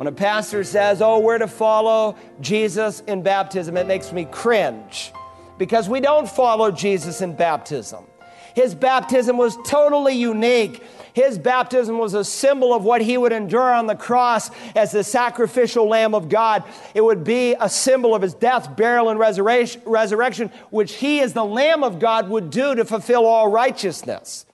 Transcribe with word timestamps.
When 0.00 0.06
a 0.06 0.12
pastor 0.12 0.64
says, 0.64 1.02
oh, 1.02 1.18
we're 1.18 1.36
to 1.36 1.46
follow 1.46 2.16
Jesus 2.40 3.00
in 3.00 3.22
baptism, 3.22 3.76
it 3.76 3.86
makes 3.86 4.14
me 4.14 4.24
cringe 4.24 5.12
because 5.58 5.90
we 5.90 6.00
don't 6.00 6.26
follow 6.26 6.70
Jesus 6.70 7.20
in 7.20 7.36
baptism. 7.36 8.06
His 8.54 8.74
baptism 8.74 9.36
was 9.36 9.58
totally 9.66 10.14
unique. 10.14 10.82
His 11.12 11.38
baptism 11.38 11.98
was 11.98 12.14
a 12.14 12.24
symbol 12.24 12.72
of 12.72 12.82
what 12.82 13.02
he 13.02 13.18
would 13.18 13.32
endure 13.32 13.74
on 13.74 13.86
the 13.86 13.94
cross 13.94 14.50
as 14.74 14.90
the 14.90 15.04
sacrificial 15.04 15.86
Lamb 15.86 16.14
of 16.14 16.30
God. 16.30 16.64
It 16.94 17.04
would 17.04 17.22
be 17.22 17.54
a 17.60 17.68
symbol 17.68 18.14
of 18.14 18.22
his 18.22 18.32
death, 18.32 18.74
burial, 18.74 19.10
and 19.10 19.18
resurrection, 19.18 20.50
which 20.70 20.94
he, 20.94 21.20
as 21.20 21.34
the 21.34 21.44
Lamb 21.44 21.84
of 21.84 21.98
God, 21.98 22.30
would 22.30 22.48
do 22.48 22.74
to 22.74 22.86
fulfill 22.86 23.26
all 23.26 23.48
righteousness. 23.48 24.46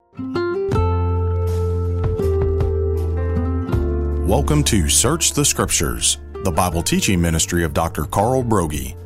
Welcome 4.27 4.65
to 4.65 4.89
Search 4.89 5.35
the 5.35 5.45
Scriptures, 5.45 6.19
the 6.43 6.51
Bible 6.51 6.83
teaching 6.83 7.21
ministry 7.21 7.63
of 7.63 7.73
Dr. 7.73 8.07
Carl 8.07 8.43
Broggi, 8.43 8.97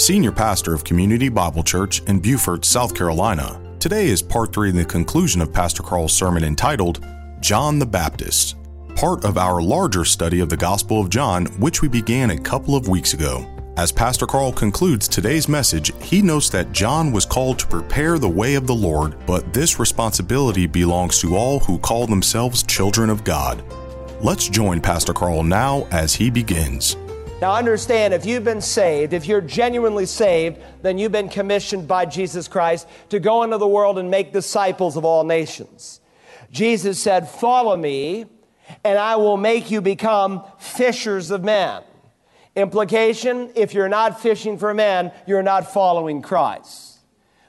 Senior 0.00 0.32
Pastor 0.32 0.72
of 0.72 0.84
Community 0.84 1.28
Bible 1.28 1.62
Church 1.62 2.00
in 2.04 2.18
Beaufort, 2.18 2.64
South 2.64 2.94
Carolina. 2.94 3.60
Today 3.78 4.06
is 4.06 4.22
part 4.22 4.54
three 4.54 4.70
in 4.70 4.76
the 4.76 4.84
conclusion 4.86 5.42
of 5.42 5.52
Pastor 5.52 5.82
Carl's 5.82 6.14
sermon 6.14 6.44
entitled 6.44 7.04
John 7.40 7.78
the 7.78 7.84
Baptist, 7.84 8.56
part 8.96 9.26
of 9.26 9.36
our 9.36 9.60
larger 9.60 10.06
study 10.06 10.40
of 10.40 10.48
the 10.48 10.56
Gospel 10.56 10.98
of 10.98 11.10
John, 11.10 11.44
which 11.60 11.82
we 11.82 11.88
began 11.88 12.30
a 12.30 12.40
couple 12.40 12.74
of 12.74 12.88
weeks 12.88 13.12
ago. 13.12 13.44
As 13.76 13.92
Pastor 13.92 14.26
Carl 14.26 14.50
concludes 14.50 15.08
today's 15.08 15.46
message, 15.46 15.92
he 16.02 16.22
notes 16.22 16.48
that 16.48 16.72
John 16.72 17.12
was 17.12 17.26
called 17.26 17.58
to 17.58 17.66
prepare 17.66 18.18
the 18.18 18.30
way 18.30 18.54
of 18.54 18.66
the 18.66 18.74
Lord, 18.74 19.14
but 19.26 19.52
this 19.52 19.78
responsibility 19.78 20.66
belongs 20.66 21.20
to 21.20 21.36
all 21.36 21.58
who 21.58 21.78
call 21.78 22.06
themselves 22.06 22.62
children 22.62 23.10
of 23.10 23.24
God. 23.24 23.62
Let's 24.22 24.50
join 24.50 24.82
Pastor 24.82 25.14
Carl 25.14 25.42
now 25.42 25.88
as 25.90 26.14
he 26.14 26.28
begins. 26.28 26.94
Now, 27.40 27.54
understand 27.54 28.12
if 28.12 28.26
you've 28.26 28.44
been 28.44 28.60
saved, 28.60 29.14
if 29.14 29.26
you're 29.26 29.40
genuinely 29.40 30.04
saved, 30.04 30.58
then 30.82 30.98
you've 30.98 31.10
been 31.10 31.30
commissioned 31.30 31.88
by 31.88 32.04
Jesus 32.04 32.46
Christ 32.46 32.86
to 33.08 33.18
go 33.18 33.44
into 33.44 33.56
the 33.56 33.66
world 33.66 33.98
and 33.98 34.10
make 34.10 34.30
disciples 34.30 34.98
of 34.98 35.06
all 35.06 35.24
nations. 35.24 36.02
Jesus 36.50 37.02
said, 37.02 37.30
Follow 37.30 37.74
me, 37.74 38.26
and 38.84 38.98
I 38.98 39.16
will 39.16 39.38
make 39.38 39.70
you 39.70 39.80
become 39.80 40.44
fishers 40.58 41.30
of 41.30 41.42
men. 41.42 41.82
Implication 42.54 43.50
if 43.54 43.72
you're 43.72 43.88
not 43.88 44.20
fishing 44.20 44.58
for 44.58 44.74
men, 44.74 45.12
you're 45.26 45.42
not 45.42 45.72
following 45.72 46.20
Christ. 46.20 46.98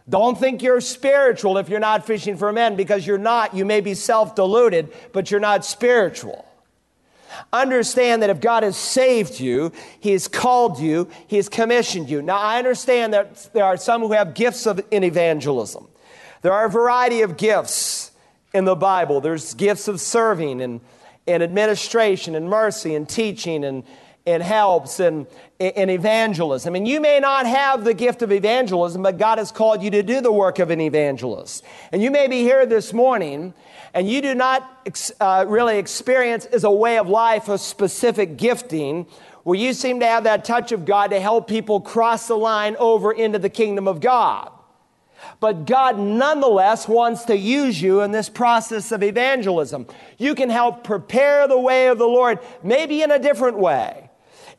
Don't 0.08 0.40
think 0.40 0.62
you're 0.62 0.80
spiritual 0.80 1.58
if 1.58 1.68
you're 1.68 1.82
not 1.82 2.08
fishing 2.08 2.38
for 2.38 2.54
men 2.54 2.78
because 2.78 3.06
you're 3.06 3.18
not. 3.18 3.54
You 3.54 3.66
may 3.66 3.82
be 3.82 3.94
self 3.94 4.36
deluded, 4.36 4.94
but 5.12 5.30
you're 5.30 5.42
not 5.42 5.66
spiritual. 5.66 6.48
Understand 7.54 8.22
that 8.22 8.30
if 8.30 8.40
God 8.40 8.64
has 8.64 8.78
saved 8.78 9.40
you, 9.40 9.72
He 10.00 10.12
has 10.12 10.28
called 10.28 10.80
you, 10.80 11.10
He 11.28 11.38
has 11.38 11.50
commissioned 11.50 12.10
you. 12.10 12.22
Now, 12.22 12.38
I 12.38 12.58
understand 12.60 13.14
that 13.14 13.50
there 13.54 13.66
are 13.66 13.78
some 13.78 14.02
who 14.02 14.14
have 14.14 14.34
gifts 14.34 14.66
of, 14.66 14.82
in 14.92 15.04
evangelism. 15.04 15.88
There 16.42 16.54
are 16.54 16.66
a 16.66 16.70
variety 16.70 17.22
of 17.22 17.38
gifts 17.38 18.12
in 18.54 18.66
the 18.66 18.76
Bible. 18.76 19.22
There's 19.22 19.54
gifts 19.54 19.88
of 19.88 20.02
serving 20.02 20.62
and, 20.62 20.82
and 21.28 21.44
administration 21.44 22.36
and 22.36 22.50
mercy 22.50 22.96
and 22.96 23.08
teaching 23.08 23.64
and, 23.64 23.84
and 24.26 24.44
helps 24.44 25.00
and, 25.00 25.26
and 25.60 25.90
evangelism. 25.90 26.76
And 26.76 26.88
you 26.88 27.02
may 27.02 27.20
not 27.20 27.46
have 27.48 27.84
the 27.84 27.94
gift 27.94 28.22
of 28.22 28.32
evangelism, 28.32 29.02
but 29.02 29.18
God 29.18 29.38
has 29.38 29.52
called 29.52 29.82
you 29.82 29.90
to 29.92 30.04
do 30.04 30.22
the 30.22 30.32
work 30.32 30.60
of 30.60 30.70
an 30.70 30.80
evangelist. 30.80 31.64
And 31.92 32.02
you 32.02 32.12
may 32.12 32.28
be 32.28 32.42
here 32.42 32.66
this 32.66 32.94
morning 32.94 33.54
and 33.94 34.08
you 34.08 34.22
do 34.22 34.36
not 34.36 34.88
uh, 35.20 35.46
really 35.48 35.78
experience 35.78 36.46
as 36.46 36.64
a 36.64 36.72
way 36.72 36.98
of 36.98 37.10
life 37.10 37.50
a 37.50 37.58
specific 37.58 38.38
gifting 38.38 39.06
where 39.44 39.58
you 39.58 39.74
seem 39.74 40.00
to 40.00 40.06
have 40.06 40.26
that 40.26 40.46
touch 40.46 40.72
of 40.72 40.86
God 40.86 41.10
to 41.10 41.20
help 41.20 41.48
people 41.48 41.82
cross 41.82 42.28
the 42.28 42.38
line 42.38 42.76
over 42.78 43.12
into 43.12 43.40
the 43.40 43.50
kingdom 43.50 43.88
of 43.88 44.00
God. 44.00 44.52
But 45.40 45.66
God 45.66 45.98
nonetheless 45.98 46.88
wants 46.88 47.26
to 47.26 47.36
use 47.36 47.82
you 47.82 48.02
in 48.02 48.12
this 48.12 48.30
process 48.30 48.92
of 48.92 49.04
evangelism. 49.04 49.88
You 50.18 50.36
can 50.36 50.50
help 50.50 50.84
prepare 50.84 51.48
the 51.48 51.60
way 51.60 51.88
of 51.88 51.98
the 51.98 52.08
Lord, 52.08 52.40
maybe 52.64 53.02
in 53.02 53.12
a 53.12 53.20
different 53.20 53.58
way. 53.58 54.11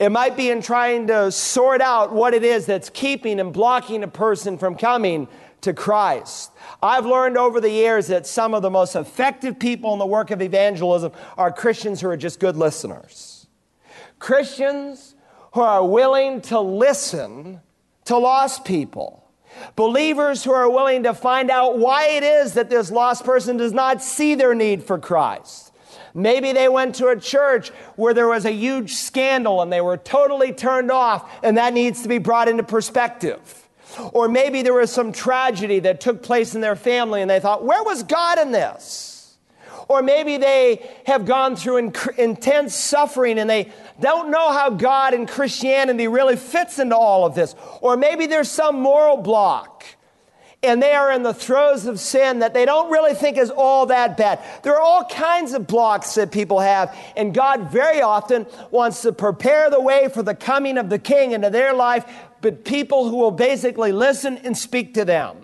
It 0.02 0.10
might 0.10 0.36
be 0.36 0.50
in 0.50 0.62
trying 0.62 1.06
to 1.06 1.30
sort 1.30 1.80
out 1.80 2.12
what 2.12 2.34
it 2.34 2.42
is 2.42 2.66
that's 2.66 2.90
keeping 2.90 3.38
and 3.38 3.52
blocking 3.52 4.02
a 4.02 4.08
person 4.08 4.58
from 4.58 4.74
coming 4.74 5.28
to 5.60 5.72
Christ. 5.72 6.50
I've 6.82 7.06
learned 7.06 7.38
over 7.38 7.60
the 7.60 7.70
years 7.70 8.08
that 8.08 8.26
some 8.26 8.52
of 8.52 8.62
the 8.62 8.70
most 8.70 8.96
effective 8.96 9.60
people 9.60 9.92
in 9.92 10.00
the 10.00 10.06
work 10.06 10.32
of 10.32 10.42
evangelism 10.42 11.12
are 11.38 11.52
Christians 11.52 12.00
who 12.00 12.08
are 12.08 12.16
just 12.16 12.40
good 12.40 12.56
listeners. 12.56 13.46
Christians 14.18 15.14
who 15.52 15.60
are 15.60 15.86
willing 15.86 16.40
to 16.40 16.58
listen 16.58 17.60
to 18.06 18.18
lost 18.18 18.64
people. 18.64 19.30
Believers 19.76 20.42
who 20.42 20.50
are 20.50 20.68
willing 20.68 21.04
to 21.04 21.14
find 21.14 21.48
out 21.48 21.78
why 21.78 22.08
it 22.08 22.24
is 22.24 22.54
that 22.54 22.70
this 22.70 22.90
lost 22.90 23.24
person 23.24 23.56
does 23.56 23.72
not 23.72 24.02
see 24.02 24.34
their 24.34 24.52
need 24.52 24.82
for 24.82 24.98
Christ. 24.98 25.71
Maybe 26.14 26.52
they 26.52 26.68
went 26.68 26.96
to 26.96 27.08
a 27.08 27.18
church 27.18 27.70
where 27.96 28.14
there 28.14 28.28
was 28.28 28.44
a 28.44 28.52
huge 28.52 28.92
scandal 28.92 29.62
and 29.62 29.72
they 29.72 29.80
were 29.80 29.96
totally 29.96 30.52
turned 30.52 30.90
off, 30.90 31.30
and 31.42 31.56
that 31.56 31.72
needs 31.72 32.02
to 32.02 32.08
be 32.08 32.18
brought 32.18 32.48
into 32.48 32.62
perspective. 32.62 33.68
Or 34.12 34.28
maybe 34.28 34.62
there 34.62 34.74
was 34.74 34.90
some 34.90 35.12
tragedy 35.12 35.80
that 35.80 36.00
took 36.00 36.22
place 36.22 36.54
in 36.54 36.60
their 36.60 36.76
family 36.76 37.20
and 37.20 37.30
they 37.30 37.40
thought, 37.40 37.64
where 37.64 37.82
was 37.82 38.02
God 38.02 38.38
in 38.38 38.52
this? 38.52 39.36
Or 39.88 40.00
maybe 40.02 40.38
they 40.38 40.88
have 41.06 41.26
gone 41.26 41.56
through 41.56 41.76
in- 41.78 41.94
intense 42.16 42.74
suffering 42.74 43.38
and 43.38 43.50
they 43.50 43.70
don't 44.00 44.30
know 44.30 44.50
how 44.52 44.70
God 44.70 45.12
and 45.12 45.28
Christianity 45.28 46.08
really 46.08 46.36
fits 46.36 46.78
into 46.78 46.96
all 46.96 47.26
of 47.26 47.34
this. 47.34 47.54
Or 47.80 47.96
maybe 47.96 48.26
there's 48.26 48.50
some 48.50 48.80
moral 48.80 49.18
block 49.18 49.84
and 50.62 50.82
they 50.82 50.92
are 50.92 51.10
in 51.10 51.22
the 51.22 51.34
throes 51.34 51.86
of 51.86 51.98
sin 51.98 52.38
that 52.38 52.54
they 52.54 52.64
don't 52.64 52.90
really 52.90 53.14
think 53.14 53.36
is 53.36 53.50
all 53.50 53.86
that 53.86 54.16
bad. 54.16 54.40
There 54.62 54.74
are 54.74 54.80
all 54.80 55.04
kinds 55.04 55.52
of 55.54 55.66
blocks 55.66 56.14
that 56.14 56.30
people 56.30 56.60
have, 56.60 56.96
and 57.16 57.34
God 57.34 57.70
very 57.70 58.00
often 58.00 58.46
wants 58.70 59.02
to 59.02 59.12
prepare 59.12 59.70
the 59.70 59.80
way 59.80 60.08
for 60.08 60.22
the 60.22 60.34
coming 60.34 60.78
of 60.78 60.88
the 60.88 60.98
King 60.98 61.32
into 61.32 61.50
their 61.50 61.72
life 61.72 62.04
but 62.42 62.64
people 62.64 63.08
who 63.08 63.16
will 63.16 63.30
basically 63.30 63.92
listen 63.92 64.36
and 64.38 64.58
speak 64.58 64.94
to 64.94 65.04
them. 65.06 65.36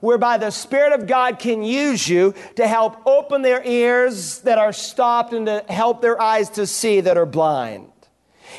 Whereby 0.00 0.38
the 0.38 0.50
Spirit 0.50 0.92
of 0.92 1.06
God 1.06 1.38
can 1.38 1.62
use 1.62 2.08
you 2.08 2.34
to 2.56 2.66
help 2.66 3.06
open 3.06 3.42
their 3.42 3.62
ears 3.64 4.40
that 4.40 4.58
are 4.58 4.72
stopped 4.72 5.32
and 5.32 5.46
to 5.46 5.64
help 5.68 6.02
their 6.02 6.20
eyes 6.20 6.50
to 6.50 6.66
see 6.66 7.00
that 7.02 7.16
are 7.16 7.26
blind. 7.26 7.90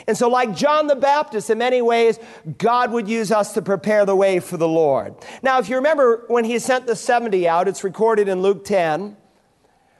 And 0.08 0.18
so, 0.18 0.30
like 0.30 0.56
John 0.56 0.88
the 0.88 0.96
Baptist, 0.96 1.50
in 1.50 1.58
many 1.58 1.82
ways, 1.82 2.20
God 2.58 2.92
would 2.92 3.08
use 3.08 3.32
us 3.32 3.54
to 3.54 3.62
prepare 3.62 4.06
the 4.06 4.16
way 4.16 4.40
for 4.40 4.58
the 4.58 4.68
Lord. 4.68 5.16
Now, 5.42 5.60
if 5.60 5.70
you 5.70 5.78
remember 5.78 6.26
when 6.28 6.46
he 6.46 6.60
sent 6.60 6.88
the 6.88 6.96
70 6.96 7.48
out, 7.48 7.68
it's 7.68 7.84
recorded 7.84 8.28
in 8.28 8.42
Luke 8.42 8.66
10. 8.66 9.18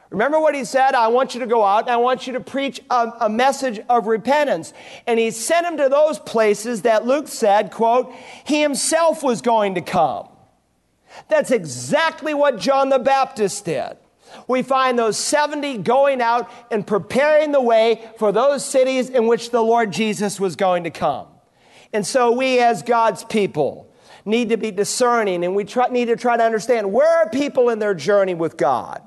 Remember 0.10 0.40
what 0.40 0.56
he 0.56 0.64
said? 0.64 0.96
I 0.96 1.08
want 1.08 1.34
you 1.34 1.42
to 1.42 1.48
go 1.48 1.66
out 1.66 1.82
and 1.82 1.90
I 1.90 1.98
want 1.98 2.28
you 2.28 2.34
to 2.34 2.40
preach 2.40 2.80
a, 2.90 3.12
a, 3.22 3.30
message 3.30 3.82
of 3.90 4.08
repentance. 4.08 4.72
And 5.06 5.20
he 5.20 5.32
sent 5.32 5.68
him 5.68 5.78
to 5.78 5.90
those 5.90 6.18
places 6.20 6.84
that 6.84 7.06
Luke 7.06 7.28
said, 7.28 7.72
quote, 7.72 8.14
he 8.46 8.62
himself 8.62 9.22
was 9.22 9.42
going 9.42 9.76
to 9.76 9.82
come. 9.82 10.30
That's 11.28 11.52
exactly 11.52 12.34
what 12.34 12.58
John 12.58 12.90
the 12.90 13.00
Baptist 13.00 13.66
did. 13.66 13.98
We 14.48 14.62
find 14.62 14.98
those 14.98 15.18
70 15.18 15.80
going 15.80 16.22
out 16.22 16.50
and 16.72 16.86
preparing 16.86 17.52
the 17.52 17.62
way 17.62 18.10
for 18.18 18.32
those 18.32 18.66
cities 18.66 19.10
in 19.10 19.28
which 19.28 19.52
the 19.52 19.62
Lord 19.62 19.92
Jesus 19.92 20.40
was 20.40 20.56
going 20.56 20.84
to 20.84 20.92
come. 20.92 21.28
And 21.94 22.06
so 22.06 22.32
we 22.32 22.60
as 22.60 22.84
God's 22.84 23.24
people 23.24 23.92
need 24.26 24.50
to 24.50 24.58
be 24.58 24.72
discerning 24.72 25.44
and 25.46 25.56
we 25.56 25.64
try, 25.64 25.88
need 25.88 26.06
to 26.06 26.16
try 26.16 26.38
to 26.38 26.44
understand 26.44 26.92
where 26.92 27.18
are 27.20 27.30
people 27.30 27.70
in 27.70 27.80
their 27.80 27.94
journey 27.94 28.34
with 28.34 28.58
God? 28.58 29.02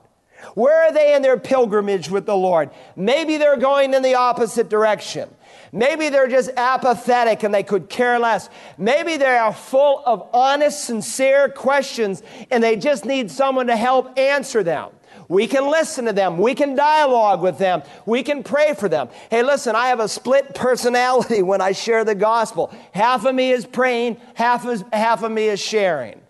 Where 0.55 0.89
are 0.89 0.93
they 0.93 1.15
in 1.15 1.23
their 1.23 1.39
pilgrimage 1.39 2.09
with 2.09 2.25
the 2.25 2.37
Lord? 2.37 2.71
Maybe 2.97 3.37
they're 3.37 3.59
going 3.59 3.93
in 3.93 4.03
the 4.03 4.15
opposite 4.15 4.71
direction. 4.71 5.29
Maybe 5.73 6.09
they're 6.09 6.29
just 6.29 6.51
apathetic 6.57 7.43
and 7.43 7.55
they 7.55 7.63
could 7.63 7.89
care 7.89 8.19
less. 8.19 8.49
Maybe 8.77 9.17
they 9.17 9.37
are 9.37 9.53
full 9.53 10.03
of 10.05 10.29
honest, 10.33 10.85
sincere 10.85 11.49
questions 11.49 12.23
and 12.51 12.63
they 12.63 12.77
just 12.77 13.05
need 13.05 13.31
someone 13.31 13.69
to 13.69 13.77
help 13.77 14.19
answer 14.19 14.63
them. 14.63 14.91
We 15.31 15.47
can 15.47 15.71
listen 15.71 16.07
to 16.07 16.13
them. 16.13 16.39
We 16.39 16.57
can 16.57 16.75
dialogue 16.75 17.41
with 17.41 17.57
them. 17.57 17.85
We 18.05 18.25
can 18.25 18.43
pray 18.43 18.75
for 18.75 18.89
them. 18.89 19.11
Hey, 19.31 19.45
listen, 19.45 19.77
I 19.77 19.87
have 19.87 20.01
a 20.01 20.09
split 20.09 20.57
personality 20.57 21.41
when 21.45 21.61
I 21.61 21.71
share 21.71 22.05
the 22.05 22.17
gospel. 22.17 22.75
Half 22.93 23.25
of 23.27 23.37
me 23.37 23.53
is 23.53 23.65
praying, 23.65 24.21
half, 24.35 24.67
is, 24.67 24.83
half 24.93 25.23
of 25.23 25.31
me 25.31 25.47
is 25.47 25.61
sharing. 25.61 26.21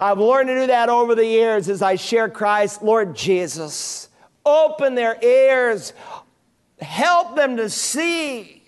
I've 0.00 0.18
learned 0.18 0.48
to 0.48 0.54
do 0.54 0.66
that 0.68 0.88
over 0.88 1.14
the 1.14 1.26
years 1.26 1.68
as 1.68 1.82
I 1.82 1.96
share 1.96 2.30
Christ. 2.30 2.82
Lord 2.82 3.14
Jesus, 3.14 4.08
open 4.46 4.94
their 4.94 5.22
ears, 5.22 5.92
help 6.80 7.36
them 7.36 7.58
to 7.58 7.68
see 7.68 8.62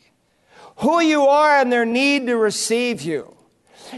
who 0.76 1.00
you 1.00 1.23
are 1.23 1.61
and 1.61 1.73
their 1.73 1.87
need 1.87 2.26
to 2.26 2.37
receive 2.37 3.00
you. 3.00 3.35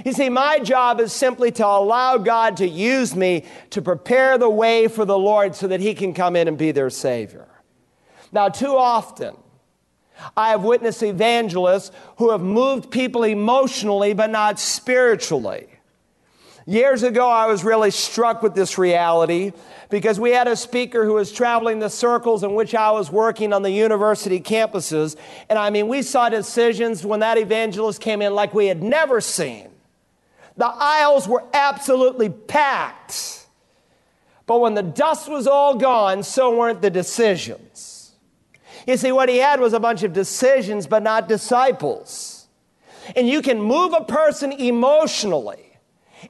You 0.05 0.13
see, 0.13 0.29
my 0.29 0.59
job 0.59 1.01
is 1.01 1.13
simply 1.13 1.51
to 1.53 1.67
allow 1.67 2.19
God 2.19 2.59
to 2.59 2.69
use 2.69 3.15
me 3.15 3.45
to 3.71 3.83
prepare 3.83 4.39
the 4.39 4.51
way 4.51 4.89
for 4.89 5.05
the 5.05 5.19
Lord 5.19 5.55
so 5.55 5.69
that 5.69 5.81
He 5.81 5.95
can 5.95 6.15
come 6.15 6.37
in 6.37 6.49
and 6.49 6.59
be 6.59 6.73
their 6.73 6.91
Savior. 6.91 7.49
Now, 8.33 8.49
too 8.49 8.77
often, 8.77 9.37
I 10.37 10.51
have 10.51 10.63
witnessed 10.63 11.03
evangelists 11.03 11.91
who 12.19 12.31
have 12.31 12.43
moved 12.43 12.91
people 12.91 13.25
emotionally 13.25 14.13
but 14.13 14.31
not 14.31 14.59
spiritually. 14.59 15.67
Years 16.67 17.03
ago, 17.03 17.29
I 17.29 17.47
was 17.47 17.65
really 17.65 17.91
struck 17.91 18.43
with 18.43 18.55
this 18.55 18.79
reality 18.79 19.53
because 19.89 20.21
we 20.21 20.31
had 20.31 20.47
a 20.47 20.55
speaker 20.55 21.05
who 21.05 21.15
was 21.15 21.33
traveling 21.33 21.79
the 21.79 21.89
circles 21.89 22.45
in 22.45 22.55
which 22.55 22.75
I 22.75 22.91
was 22.93 23.11
working 23.11 23.53
on 23.53 23.63
the 23.63 23.71
university 23.71 24.41
campuses. 24.41 25.17
And 25.49 25.59
I 25.59 25.71
mean, 25.71 25.89
we 25.89 26.03
saw 26.03 26.29
decisions 26.29 27.05
when 27.05 27.21
that 27.21 27.39
evangelist 27.39 28.01
came 28.01 28.23
in 28.23 28.35
like 28.35 28.55
we 28.55 28.67
had 28.67 28.83
never 28.83 29.21
seen. 29.21 29.70
The 30.61 30.67
aisles 30.67 31.27
were 31.27 31.43
absolutely 31.55 32.29
packed. 32.29 33.47
But 34.45 34.61
when 34.61 34.75
the 34.75 34.83
dust 34.83 35.27
was 35.27 35.47
all 35.47 35.77
gone, 35.77 36.23
so 36.23 36.55
weren't 36.55 36.83
the 36.83 36.91
decisions. 36.91 38.13
You 38.87 38.99
see, 38.99 39.11
what 39.11 39.31
he 39.31 39.39
had 39.39 39.59
was 39.59 39.73
a 39.73 39.81
bunch 39.81 40.03
of 40.03 40.13
decisions, 40.13 40.87
but 40.87 41.03
not 41.03 41.29
disciples. 41.29 42.47
And 43.17 43.27
you 43.27 43.41
can 43.41 43.63
move 43.63 43.95
a 43.95 44.05
person 44.05 44.53
emotionally 44.53 45.70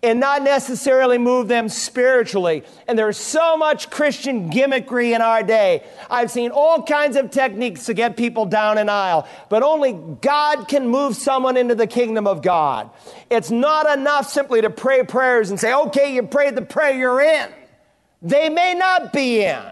and 0.02 0.20
not 0.20 0.42
necessarily 0.42 1.18
move 1.18 1.48
them 1.48 1.68
spiritually. 1.68 2.64
And 2.88 2.98
there's 2.98 3.16
so 3.16 3.56
much 3.56 3.90
Christian 3.90 4.50
gimmickry 4.50 5.14
in 5.14 5.20
our 5.20 5.42
day. 5.42 5.84
I've 6.10 6.30
seen 6.30 6.50
all 6.50 6.82
kinds 6.82 7.16
of 7.16 7.30
techniques 7.30 7.86
to 7.86 7.94
get 7.94 8.16
people 8.16 8.46
down 8.46 8.78
an 8.78 8.88
aisle, 8.88 9.28
but 9.48 9.62
only 9.62 9.92
God 9.92 10.68
can 10.68 10.88
move 10.88 11.16
someone 11.16 11.56
into 11.56 11.74
the 11.74 11.86
kingdom 11.86 12.26
of 12.26 12.42
God. 12.42 12.90
It's 13.30 13.50
not 13.50 13.98
enough 13.98 14.28
simply 14.28 14.62
to 14.62 14.70
pray 14.70 15.04
prayers 15.04 15.50
and 15.50 15.58
say, 15.58 15.74
okay, 15.74 16.14
you 16.14 16.22
prayed 16.22 16.54
the 16.54 16.62
prayer, 16.62 16.96
you're 16.96 17.20
in. 17.20 17.50
They 18.22 18.48
may 18.48 18.74
not 18.74 19.12
be 19.12 19.42
in. 19.44 19.62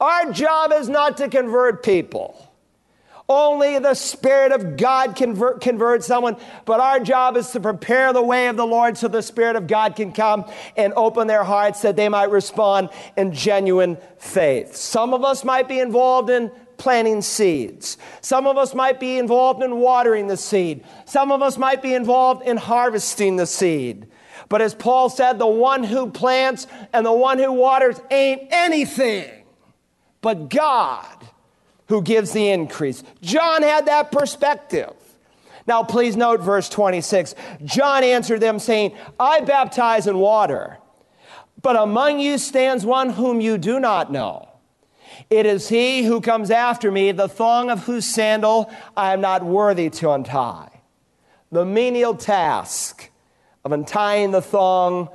Our 0.00 0.30
job 0.32 0.72
is 0.72 0.88
not 0.88 1.16
to 1.18 1.28
convert 1.28 1.82
people. 1.82 2.45
Only 3.28 3.80
the 3.80 3.94
Spirit 3.94 4.52
of 4.52 4.76
God 4.76 5.16
can 5.16 5.30
convert, 5.30 5.60
converts 5.60 6.06
someone, 6.06 6.36
but 6.64 6.78
our 6.78 7.00
job 7.00 7.36
is 7.36 7.50
to 7.50 7.60
prepare 7.60 8.12
the 8.12 8.22
way 8.22 8.46
of 8.46 8.56
the 8.56 8.66
Lord 8.66 8.96
so 8.96 9.08
the 9.08 9.22
Spirit 9.22 9.56
of 9.56 9.66
God 9.66 9.96
can 9.96 10.12
come 10.12 10.44
and 10.76 10.92
open 10.94 11.26
their 11.26 11.42
hearts 11.42 11.82
that 11.82 11.96
they 11.96 12.08
might 12.08 12.30
respond 12.30 12.90
in 13.16 13.32
genuine 13.32 13.98
faith. 14.18 14.76
Some 14.76 15.12
of 15.12 15.24
us 15.24 15.44
might 15.44 15.66
be 15.66 15.80
involved 15.80 16.30
in 16.30 16.52
planting 16.76 17.20
seeds. 17.20 17.98
Some 18.20 18.46
of 18.46 18.56
us 18.58 18.74
might 18.74 19.00
be 19.00 19.18
involved 19.18 19.60
in 19.60 19.80
watering 19.80 20.28
the 20.28 20.36
seed. 20.36 20.84
Some 21.04 21.32
of 21.32 21.42
us 21.42 21.58
might 21.58 21.82
be 21.82 21.94
involved 21.94 22.46
in 22.46 22.56
harvesting 22.56 23.36
the 23.36 23.46
seed. 23.46 24.06
But 24.48 24.62
as 24.62 24.74
Paul 24.74 25.08
said, 25.08 25.40
the 25.40 25.46
one 25.48 25.82
who 25.82 26.10
plants 26.10 26.68
and 26.92 27.04
the 27.04 27.12
one 27.12 27.38
who 27.38 27.52
waters 27.52 28.00
ain't 28.10 28.42
anything 28.50 29.28
but 30.20 30.48
God 30.48 31.16
who 31.88 32.02
gives 32.02 32.32
the 32.32 32.50
increase. 32.50 33.02
John 33.22 33.62
had 33.62 33.86
that 33.86 34.12
perspective. 34.12 34.92
Now, 35.66 35.82
please 35.82 36.16
note 36.16 36.40
verse 36.40 36.68
26. 36.68 37.34
John 37.64 38.04
answered 38.04 38.40
them, 38.40 38.58
saying, 38.58 38.96
I 39.18 39.40
baptize 39.40 40.06
in 40.06 40.18
water, 40.18 40.78
but 41.60 41.76
among 41.76 42.20
you 42.20 42.38
stands 42.38 42.86
one 42.86 43.10
whom 43.10 43.40
you 43.40 43.58
do 43.58 43.80
not 43.80 44.12
know. 44.12 44.48
It 45.28 45.46
is 45.46 45.68
he 45.68 46.04
who 46.04 46.20
comes 46.20 46.50
after 46.50 46.90
me, 46.92 47.10
the 47.10 47.28
thong 47.28 47.70
of 47.70 47.84
whose 47.84 48.04
sandal 48.04 48.70
I 48.96 49.12
am 49.12 49.20
not 49.20 49.44
worthy 49.44 49.90
to 49.90 50.10
untie. 50.10 50.68
The 51.50 51.64
menial 51.64 52.14
task 52.14 53.10
of 53.64 53.72
untying 53.72 54.30
the 54.30 54.42
thong 54.42 55.08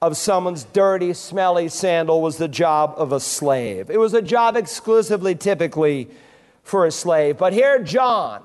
of 0.00 0.16
someone's 0.16 0.64
dirty, 0.64 1.12
smelly 1.12 1.68
sandal 1.68 2.22
was 2.22 2.36
the 2.36 2.48
job 2.48 2.94
of 2.96 3.12
a 3.12 3.18
slave. 3.18 3.90
It 3.90 3.98
was 3.98 4.14
a 4.14 4.22
job 4.22 4.56
exclusively, 4.56 5.34
typically, 5.34 6.08
for 6.62 6.86
a 6.86 6.90
slave. 6.90 7.38
But 7.38 7.52
here, 7.52 7.82
John, 7.82 8.42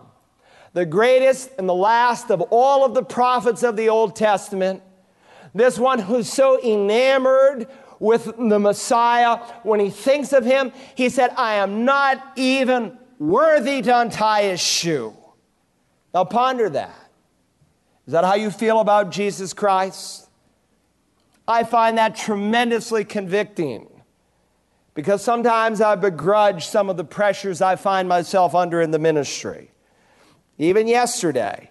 the 0.73 0.85
greatest 0.85 1.51
and 1.59 1.69
the 1.69 1.75
last 1.75 2.31
of 2.31 2.41
all 2.49 2.83
of 2.83 2.95
the 2.95 3.03
prophets 3.03 3.61
of 3.61 3.75
the 3.75 3.89
Old 3.89 4.15
Testament, 4.15 4.81
this 5.53 5.77
one 5.77 5.99
who's 5.99 6.31
so 6.31 6.59
enamored 6.63 7.67
with 7.99 8.25
the 8.37 8.59
Messiah, 8.59 9.37
when 9.61 9.79
he 9.79 9.91
thinks 9.91 10.33
of 10.33 10.43
him, 10.43 10.73
he 10.95 11.09
said, 11.09 11.29
I 11.37 11.55
am 11.55 11.85
not 11.85 12.21
even 12.35 12.97
worthy 13.19 13.81
to 13.83 13.99
untie 13.99 14.43
his 14.43 14.59
shoe. 14.59 15.15
Now 16.13 16.25
ponder 16.25 16.69
that. 16.69 17.09
Is 18.07 18.13
that 18.13 18.25
how 18.25 18.33
you 18.33 18.51
feel 18.51 18.79
about 18.81 19.11
Jesus 19.11 19.53
Christ? 19.53 20.22
I 21.47 21.63
find 21.63 21.97
that 21.97 22.15
tremendously 22.15 23.03
convicting 23.03 23.89
because 24.93 25.23
sometimes 25.23 25.81
I 25.81 25.95
begrudge 25.95 26.67
some 26.67 26.89
of 26.89 26.97
the 26.97 27.03
pressures 27.03 27.61
I 27.61 27.75
find 27.75 28.07
myself 28.07 28.55
under 28.55 28.81
in 28.81 28.91
the 28.91 28.99
ministry. 28.99 29.71
Even 30.57 30.87
yesterday, 30.87 31.69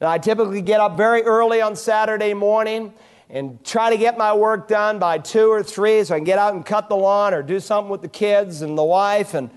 I 0.00 0.18
typically 0.18 0.62
get 0.62 0.80
up 0.80 0.96
very 0.96 1.22
early 1.22 1.60
on 1.60 1.76
Saturday 1.76 2.34
morning 2.34 2.92
and 3.28 3.62
try 3.64 3.90
to 3.90 3.96
get 3.96 4.18
my 4.18 4.34
work 4.34 4.68
done 4.68 4.98
by 4.98 5.18
two 5.18 5.50
or 5.50 5.62
three 5.62 6.02
so 6.04 6.14
I 6.14 6.18
can 6.18 6.24
get 6.24 6.38
out 6.38 6.54
and 6.54 6.66
cut 6.66 6.88
the 6.88 6.96
lawn 6.96 7.34
or 7.34 7.42
do 7.42 7.60
something 7.60 7.90
with 7.90 8.02
the 8.02 8.08
kids 8.08 8.62
and 8.62 8.76
the 8.76 8.82
wife. 8.82 9.34
And 9.34 9.50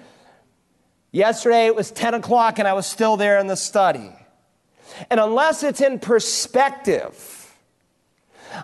yesterday 1.11 1.65
it 1.65 1.75
was 1.75 1.89
10 1.91 2.13
o'clock 2.13 2.59
and 2.59 2.67
I 2.67 2.73
was 2.73 2.85
still 2.85 3.17
there 3.17 3.39
in 3.39 3.47
the 3.47 3.57
study. 3.57 4.11
And 5.09 5.19
unless 5.19 5.63
it's 5.63 5.81
in 5.81 5.99
perspective, 5.99 7.44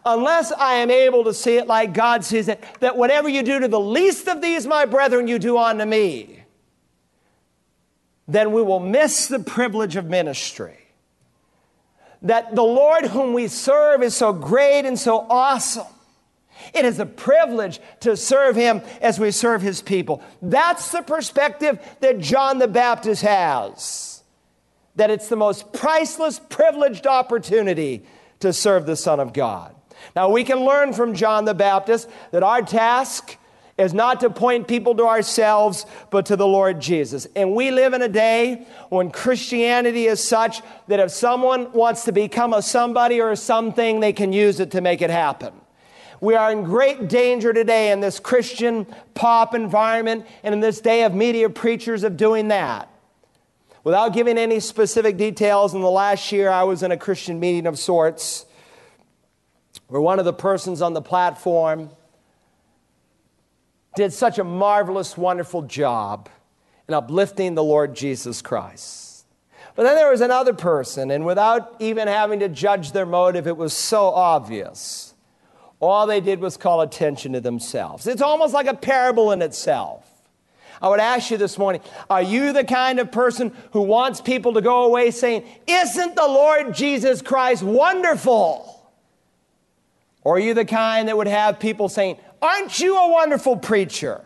unless 0.05 0.51
I 0.51 0.75
am 0.75 0.91
able 0.91 1.23
to 1.25 1.33
see 1.33 1.57
it 1.57 1.67
like 1.67 1.93
God 1.93 2.23
sees 2.23 2.47
it, 2.47 2.63
that 2.79 2.97
whatever 2.97 3.29
you 3.29 3.43
do 3.43 3.59
to 3.59 3.67
the 3.67 3.79
least 3.79 4.27
of 4.27 4.41
these, 4.41 4.67
my 4.67 4.85
brethren, 4.85 5.27
you 5.27 5.39
do 5.39 5.57
unto 5.57 5.85
me, 5.85 6.43
then 8.27 8.51
we 8.51 8.61
will 8.61 8.79
miss 8.79 9.27
the 9.27 9.39
privilege 9.39 9.95
of 9.95 10.05
ministry. 10.05 10.77
That 12.21 12.55
the 12.55 12.63
Lord 12.63 13.05
whom 13.07 13.33
we 13.33 13.47
serve 13.47 14.03
is 14.03 14.15
so 14.15 14.31
great 14.31 14.85
and 14.85 14.97
so 14.97 15.25
awesome. 15.29 15.87
It 16.73 16.85
is 16.85 16.99
a 16.99 17.05
privilege 17.05 17.79
to 18.01 18.15
serve 18.15 18.55
him 18.55 18.81
as 19.01 19.19
we 19.19 19.31
serve 19.31 19.61
his 19.61 19.81
people. 19.81 20.21
That's 20.41 20.91
the 20.91 21.01
perspective 21.01 21.79
that 22.01 22.19
John 22.19 22.59
the 22.59 22.67
Baptist 22.67 23.23
has. 23.23 24.23
That 24.95 25.09
it's 25.09 25.27
the 25.27 25.35
most 25.35 25.73
priceless, 25.73 26.39
privileged 26.39 27.07
opportunity 27.07 28.03
to 28.41 28.53
serve 28.53 28.85
the 28.85 28.95
Son 28.95 29.19
of 29.19 29.33
God. 29.33 29.75
Now, 30.15 30.29
we 30.29 30.43
can 30.43 30.59
learn 30.59 30.93
from 30.93 31.13
John 31.13 31.45
the 31.45 31.53
Baptist 31.53 32.09
that 32.31 32.43
our 32.43 32.61
task 32.61 33.37
is 33.77 33.93
not 33.93 34.19
to 34.19 34.29
point 34.29 34.67
people 34.67 34.95
to 34.95 35.05
ourselves, 35.05 35.85
but 36.09 36.27
to 36.27 36.35
the 36.35 36.47
Lord 36.47 36.79
Jesus. 36.79 37.27
And 37.35 37.55
we 37.55 37.71
live 37.71 37.93
in 37.93 38.01
a 38.01 38.09
day 38.09 38.67
when 38.89 39.11
Christianity 39.11 40.05
is 40.05 40.23
such 40.23 40.61
that 40.87 40.99
if 40.99 41.11
someone 41.11 41.71
wants 41.71 42.05
to 42.05 42.11
become 42.11 42.53
a 42.53 42.61
somebody 42.61 43.21
or 43.21 43.31
a 43.31 43.37
something, 43.37 43.99
they 43.99 44.13
can 44.13 44.33
use 44.33 44.59
it 44.59 44.71
to 44.71 44.81
make 44.81 45.01
it 45.01 45.09
happen. 45.09 45.53
We 46.19 46.35
are 46.35 46.51
in 46.51 46.63
great 46.63 47.09
danger 47.09 47.51
today 47.51 47.91
in 47.91 47.99
this 47.99 48.19
Christian 48.19 48.85
pop 49.15 49.55
environment 49.55 50.27
and 50.43 50.53
in 50.53 50.59
this 50.59 50.79
day 50.79 51.03
of 51.03 51.15
media 51.15 51.49
preachers 51.49 52.03
of 52.03 52.15
doing 52.15 52.49
that. 52.49 52.90
Without 53.83 54.13
giving 54.13 54.37
any 54.37 54.59
specific 54.59 55.17
details, 55.17 55.73
in 55.73 55.81
the 55.81 55.89
last 55.89 56.31
year 56.31 56.49
I 56.49 56.63
was 56.63 56.83
in 56.83 56.91
a 56.91 56.97
Christian 56.97 57.39
meeting 57.39 57.65
of 57.65 57.79
sorts 57.79 58.45
where 59.87 60.01
one 60.01 60.19
of 60.19 60.25
the 60.25 60.33
persons 60.33 60.81
on 60.81 60.93
the 60.93 61.01
platform 61.01 61.89
did 63.95 64.13
such 64.13 64.37
a 64.37 64.43
marvelous, 64.43 65.17
wonderful 65.17 65.63
job 65.63 66.29
in 66.87 66.93
uplifting 66.93 67.55
the 67.55 67.63
Lord 67.63 67.95
Jesus 67.95 68.41
Christ. 68.41 69.25
But 69.75 69.83
then 69.83 69.95
there 69.95 70.11
was 70.11 70.21
another 70.21 70.53
person, 70.53 71.11
and 71.11 71.25
without 71.25 71.75
even 71.79 72.07
having 72.07 72.39
to 72.39 72.49
judge 72.49 72.91
their 72.91 73.05
motive, 73.05 73.47
it 73.47 73.57
was 73.57 73.73
so 73.73 74.07
obvious. 74.09 75.13
All 75.79 76.05
they 76.05 76.21
did 76.21 76.39
was 76.39 76.57
call 76.57 76.81
attention 76.81 77.33
to 77.33 77.41
themselves. 77.41 78.05
It's 78.05 78.21
almost 78.21 78.53
like 78.53 78.67
a 78.67 78.75
parable 78.75 79.31
in 79.31 79.41
itself. 79.41 80.10
I 80.81 80.89
would 80.89 80.99
ask 80.99 81.29
you 81.29 81.37
this 81.37 81.57
morning 81.57 81.81
are 82.09 82.21
you 82.21 82.53
the 82.53 82.63
kind 82.63 82.99
of 82.99 83.11
person 83.11 83.55
who 83.73 83.81
wants 83.81 84.19
people 84.19 84.53
to 84.53 84.61
go 84.61 84.85
away 84.85 85.11
saying, 85.11 85.45
Isn't 85.67 86.15
the 86.15 86.27
Lord 86.27 86.73
Jesus 86.73 87.21
Christ 87.21 87.61
wonderful? 87.61 88.67
Or 90.23 90.35
are 90.35 90.39
you 90.39 90.53
the 90.53 90.65
kind 90.65 91.07
that 91.07 91.17
would 91.17 91.27
have 91.27 91.59
people 91.59 91.87
saying, 91.89 92.17
Aren't 92.41 92.79
you 92.79 92.97
a 92.97 93.09
wonderful 93.09 93.57
preacher? 93.57 94.21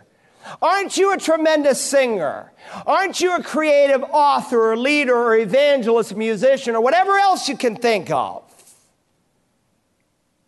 Aren't 0.61 0.95
you 0.95 1.11
a 1.11 1.17
tremendous 1.17 1.81
singer? 1.81 2.51
Aren't 2.85 3.19
you 3.19 3.35
a 3.35 3.43
creative 3.43 4.03
author 4.03 4.71
or 4.71 4.77
leader 4.77 5.15
or 5.15 5.35
evangelist, 5.35 6.15
musician, 6.15 6.75
or 6.75 6.81
whatever 6.81 7.17
else 7.17 7.49
you 7.49 7.57
can 7.57 7.75
think 7.75 8.11
of? 8.11 8.43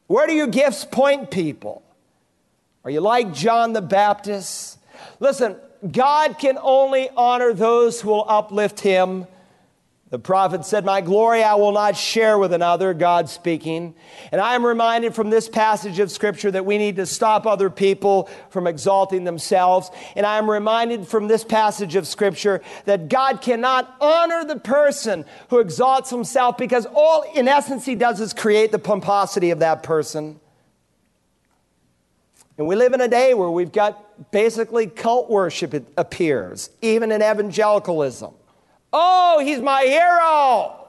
Where 0.06 0.28
do 0.28 0.34
your 0.34 0.48
gifts 0.48 0.86
point 0.86 1.32
people? 1.32 1.84
Are 2.86 2.92
you 2.92 3.02
like 3.02 3.34
John 3.34 3.74
the 3.74 3.82
Baptist? 3.82 4.78
Listen, 5.20 5.58
God 5.92 6.40
can 6.40 6.58
only 6.62 7.10
honor 7.16 7.54
those 7.54 8.02
who 8.02 8.10
will 8.10 8.26
uplift 8.28 8.80
him 8.80 9.28
The 10.10 10.20
prophet 10.20 10.64
said, 10.64 10.86
My 10.86 11.02
glory 11.02 11.44
I 11.44 11.56
will 11.56 11.74
not 11.74 11.98
share 11.98 12.38
with 12.38 12.54
another, 12.54 12.94
God 12.94 13.28
speaking. 13.28 13.94
And 14.32 14.40
I 14.40 14.56
am 14.56 14.66
reminded 14.66 15.14
from 15.14 15.30
this 15.30 15.50
passage 15.50 16.00
of 16.00 16.10
Scripture 16.12 16.50
that 16.52 16.66
we 16.66 16.78
need 16.78 16.96
to 16.96 17.06
stop 17.06 17.46
other 17.46 17.70
people 17.70 18.30
from 18.50 18.68
exalting 18.68 19.26
themselves. 19.26 19.92
And 20.16 20.26
I 20.26 20.38
am 20.38 20.50
reminded 20.50 21.10
from 21.10 21.28
this 21.28 21.44
passage 21.44 21.98
of 21.98 22.08
Scripture 22.08 22.62
that 22.86 23.10
God 23.10 23.42
cannot 23.42 23.94
honor 24.00 24.46
the 24.46 24.60
person 24.60 25.26
who 25.50 25.60
exalts 25.60 26.10
himself 26.10 26.58
because 26.58 26.88
all, 26.96 27.26
in 27.36 27.50
essence, 27.50 27.84
he 27.84 27.96
does 27.96 28.22
is 28.22 28.34
create 28.34 28.72
the 28.72 28.80
pomposity 28.80 29.52
of 29.52 29.60
that 29.60 29.84
person. 29.84 30.40
And 32.58 32.66
we 32.68 32.76
live 32.76 32.94
in 32.94 33.02
a 33.02 33.08
day 33.08 33.34
where 33.34 33.50
we've 33.50 33.72
got 33.72 34.32
basically 34.32 34.88
cult 34.88 35.30
worship, 35.30 35.74
it 35.74 35.86
appears, 35.96 36.72
even 36.82 37.12
in 37.12 37.22
evangelicalism. 37.22 38.34
Oh, 38.92 39.40
he's 39.44 39.60
my 39.62 39.84
hero. 39.84 40.88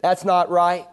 That's 0.00 0.24
not 0.24 0.50
right. 0.50 0.86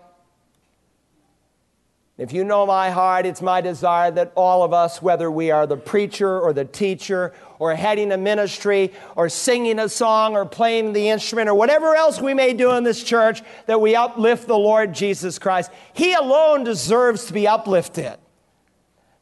If 2.22 2.34
you 2.34 2.44
know 2.44 2.68
my 2.68 2.92
heart, 2.92 3.26
it's 3.26 3.42
my 3.42 3.62
desire 3.62 4.12
that 4.12 4.32
all 4.36 4.62
of 4.62 4.74
us, 4.74 5.02
whether 5.02 5.32
we 5.32 5.50
are 5.50 5.66
the 5.66 5.76
preacher 5.76 6.40
or 6.40 6.54
the 6.54 6.66
teacher 6.66 7.34
or 7.58 7.74
heading 7.74 8.12
a 8.12 8.18
ministry 8.18 8.94
or 9.16 9.28
singing 9.28 9.80
a 9.80 9.90
song 9.90 10.36
or 10.36 10.46
playing 10.46 10.94
the 10.94 11.10
instrument 11.10 11.50
or 11.50 11.56
whatever 11.56 11.96
else 11.96 12.22
we 12.22 12.36
may 12.36 12.54
do 12.54 12.74
in 12.74 12.84
this 12.84 13.04
church, 13.04 13.42
that 13.66 13.82
we 13.82 13.96
uplift 13.96 14.46
the 14.46 14.56
Lord 14.56 14.94
Jesus 14.94 15.40
Christ. 15.40 15.72
He 15.94 16.14
alone 16.14 16.64
deserves 16.64 17.26
to 17.26 17.34
be 17.34 17.48
uplifted. 17.48 18.18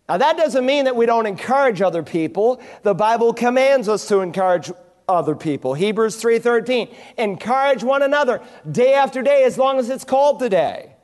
Now, 0.10 0.18
that 0.18 0.36
doesn't 0.36 0.66
mean 0.66 0.84
that 0.84 0.98
we 0.98 1.06
don't 1.06 1.26
encourage 1.26 1.82
other 1.82 2.04
people. 2.04 2.62
The 2.84 2.96
Bible 2.96 3.32
commands 3.32 3.88
us 3.88 4.10
to 4.10 4.20
encourage 4.20 4.74
other 5.08 5.36
people. 5.36 5.74
Hebrews 5.74 6.18
3:13. 6.18 6.90
Encourage 7.18 7.82
one 7.82 8.02
another 8.02 8.42
day 8.70 8.94
after 8.94 9.22
day 9.22 9.46
as 9.46 9.58
long 9.58 9.80
as 9.80 9.90
it's 9.90 10.04
called 10.04 10.42
today. 10.42 10.98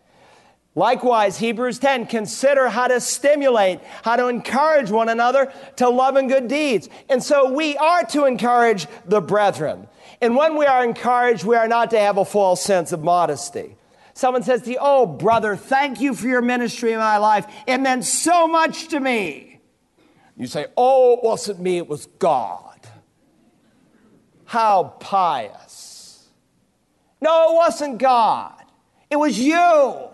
Likewise, 0.77 1.37
Hebrews 1.37 1.79
10, 1.79 2.07
consider 2.07 2.67
how 2.67 2.87
to 2.87 2.99
stimulate, 2.99 3.79
how 4.03 4.17
to 4.17 4.27
encourage 4.27 4.91
one 4.91 5.07
another 5.07 5.51
to 5.77 5.87
love 5.87 6.17
and 6.17 6.27
good 6.27 6.49
deeds. 6.49 6.89
And 7.09 7.23
so 7.23 7.53
we 7.53 7.77
are 7.77 8.03
to 8.07 8.25
encourage 8.25 8.85
the 9.05 9.21
brethren. 9.21 9.87
And 10.19 10.35
when 10.35 10.57
we 10.57 10.65
are 10.65 10.83
encouraged, 10.83 11.45
we 11.45 11.55
are 11.55 11.69
not 11.69 11.91
to 11.91 11.99
have 11.99 12.17
a 12.17 12.25
false 12.25 12.61
sense 12.61 12.91
of 12.91 13.01
modesty. 13.01 13.77
Someone 14.13 14.43
says 14.43 14.63
to 14.63 14.71
you, 14.71 14.77
Oh, 14.79 15.05
brother, 15.05 15.55
thank 15.55 16.01
you 16.01 16.13
for 16.13 16.27
your 16.27 16.41
ministry 16.41 16.91
in 16.91 16.99
my 16.99 17.17
life. 17.17 17.45
It 17.65 17.77
meant 17.77 18.03
so 18.03 18.47
much 18.47 18.89
to 18.89 18.99
me. 18.99 19.59
You 20.35 20.47
say, 20.47 20.67
Oh, 20.75 21.13
it 21.13 21.23
wasn't 21.23 21.61
me, 21.61 21.77
it 21.77 21.87
was 21.87 22.05
God. 22.19 22.79
How 24.43 24.95
pious. 24.99 26.27
No, 27.21 27.51
it 27.51 27.55
wasn't 27.55 27.97
God. 27.97 28.61
It 29.09 29.15
was 29.15 29.39
you. 29.39 30.09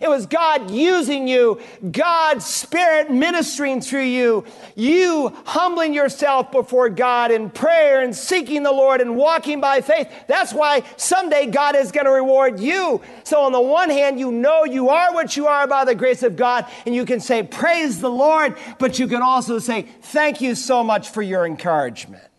It 0.00 0.08
was 0.08 0.26
God 0.26 0.70
using 0.70 1.26
you, 1.26 1.60
God's 1.90 2.46
Spirit 2.46 3.10
ministering 3.10 3.80
through 3.80 4.04
you, 4.04 4.44
you 4.76 5.32
humbling 5.44 5.92
yourself 5.92 6.52
before 6.52 6.88
God 6.88 7.30
in 7.32 7.50
prayer 7.50 8.00
and 8.00 8.14
seeking 8.14 8.62
the 8.62 8.70
Lord 8.70 9.00
and 9.00 9.16
walking 9.16 9.60
by 9.60 9.80
faith. 9.80 10.08
That's 10.28 10.52
why 10.52 10.84
someday 10.96 11.46
God 11.46 11.74
is 11.74 11.90
going 11.90 12.06
to 12.06 12.12
reward 12.12 12.60
you. 12.60 13.00
So, 13.24 13.40
on 13.40 13.52
the 13.52 13.60
one 13.60 13.90
hand, 13.90 14.20
you 14.20 14.30
know 14.30 14.64
you 14.64 14.88
are 14.88 15.12
what 15.12 15.36
you 15.36 15.48
are 15.48 15.66
by 15.66 15.84
the 15.84 15.94
grace 15.94 16.22
of 16.22 16.36
God, 16.36 16.66
and 16.86 16.94
you 16.94 17.04
can 17.04 17.18
say, 17.20 17.42
Praise 17.42 18.00
the 18.00 18.10
Lord, 18.10 18.56
but 18.78 18.98
you 18.98 19.08
can 19.08 19.22
also 19.22 19.58
say, 19.58 19.82
Thank 19.82 20.40
you 20.40 20.54
so 20.54 20.84
much 20.84 21.10
for 21.10 21.22
your 21.22 21.44
encouragement. 21.44 22.31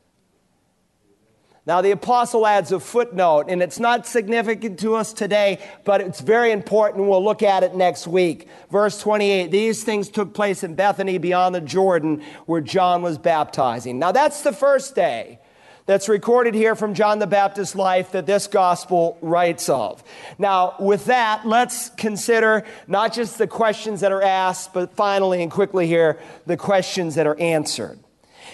Now, 1.65 1.81
the 1.81 1.91
apostle 1.91 2.45
adds 2.45 2.73
a 2.73 2.79
footnote, 2.79 3.45
and 3.47 3.63
it's 3.63 3.79
not 3.79 4.05
significant 4.05 4.79
to 4.79 4.95
us 4.95 5.13
today, 5.13 5.59
but 5.85 6.01
it's 6.01 6.19
very 6.19 6.51
important. 6.51 7.07
We'll 7.07 7.23
look 7.23 7.41
at 7.41 7.63
it 7.63 7.73
next 7.73 8.05
week. 8.05 8.49
Verse 8.69 8.99
28 8.99 9.49
These 9.49 9.83
things 9.85 10.09
took 10.09 10.33
place 10.33 10.65
in 10.65 10.75
Bethany 10.75 11.17
beyond 11.19 11.55
the 11.55 11.61
Jordan 11.61 12.21
where 12.47 12.59
John 12.59 13.01
was 13.01 13.17
baptizing. 13.17 13.97
Now, 13.97 14.11
that's 14.11 14.41
the 14.41 14.51
first 14.51 14.93
day 14.93 15.39
that's 15.85 16.09
recorded 16.09 16.53
here 16.53 16.75
from 16.75 16.93
John 16.93 17.19
the 17.19 17.27
Baptist's 17.27 17.75
life 17.75 18.11
that 18.11 18.25
this 18.25 18.47
gospel 18.47 19.17
writes 19.21 19.69
of. 19.69 20.03
Now, 20.37 20.75
with 20.79 21.05
that, 21.05 21.47
let's 21.47 21.89
consider 21.91 22.65
not 22.87 23.13
just 23.13 23.37
the 23.37 23.47
questions 23.47 24.01
that 24.01 24.11
are 24.11 24.21
asked, 24.21 24.73
but 24.73 24.95
finally 24.95 25.41
and 25.41 25.49
quickly 25.49 25.87
here, 25.87 26.19
the 26.45 26.57
questions 26.57 27.15
that 27.15 27.25
are 27.25 27.39
answered. 27.39 28.02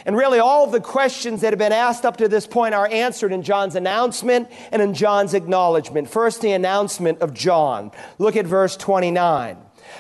And 0.10 0.18
really, 0.18 0.40
all 0.40 0.66
the 0.66 0.82
questions 0.82 1.42
that 1.42 1.54
have 1.54 1.60
been 1.60 1.72
asked 1.72 2.04
up 2.04 2.18
to 2.18 2.28
this 2.28 2.48
point 2.48 2.74
are 2.74 2.88
answered 2.92 3.32
in 3.32 3.44
John's 3.44 3.76
announcement 3.76 4.50
and 4.72 4.82
in 4.82 4.96
John's 4.96 5.36
acknowledgement. 5.36 6.10
First, 6.10 6.42
the 6.42 6.52
announcement 6.52 7.20
of 7.20 7.32
John. 7.32 7.92
Look 8.18 8.36
at 8.36 8.48
verse 8.48 8.76
29. 8.76 9.56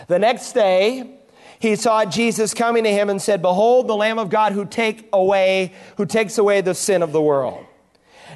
The 0.07 0.17
next 0.17 0.53
day, 0.53 1.19
he 1.59 1.75
saw 1.75 2.05
Jesus 2.05 2.55
coming 2.55 2.85
to 2.85 2.89
him 2.89 3.11
and 3.11 3.21
said, 3.21 3.43
Behold, 3.43 3.87
the 3.87 3.95
Lamb 3.95 4.17
of 4.17 4.31
God 4.31 4.53
who 4.53 4.65
take 4.65 5.07
away, 5.13 5.73
who 5.97 6.07
takes 6.07 6.39
away 6.39 6.61
the 6.61 6.73
sin 6.73 7.03
of 7.03 7.11
the 7.11 7.21
world. 7.21 7.63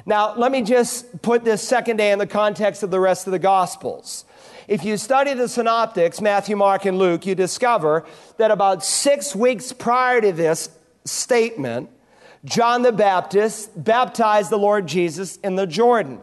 Now, 0.06 0.36
let 0.36 0.52
me 0.52 0.62
just 0.62 1.22
put 1.22 1.42
this 1.42 1.60
second 1.60 1.96
day 1.96 2.12
in 2.12 2.20
the 2.20 2.26
context 2.28 2.84
of 2.84 2.92
the 2.92 3.00
rest 3.00 3.26
of 3.26 3.32
the 3.32 3.40
Gospels. 3.40 4.24
If 4.68 4.84
you 4.84 4.96
study 4.96 5.34
the 5.34 5.48
synoptics, 5.48 6.20
Matthew, 6.20 6.54
Mark, 6.54 6.84
and 6.84 7.00
Luke, 7.00 7.26
you 7.26 7.34
discover 7.34 8.06
that 8.36 8.52
about 8.52 8.84
six 8.84 9.34
weeks 9.34 9.72
prior 9.72 10.20
to 10.20 10.30
this, 10.30 10.68
statement, 11.04 11.90
John 12.44 12.82
the 12.82 12.92
Baptist 12.92 13.82
baptized 13.82 14.50
the 14.50 14.58
Lord 14.58 14.86
Jesus 14.86 15.36
in 15.38 15.56
the 15.56 15.66
Jordan. 15.66 16.20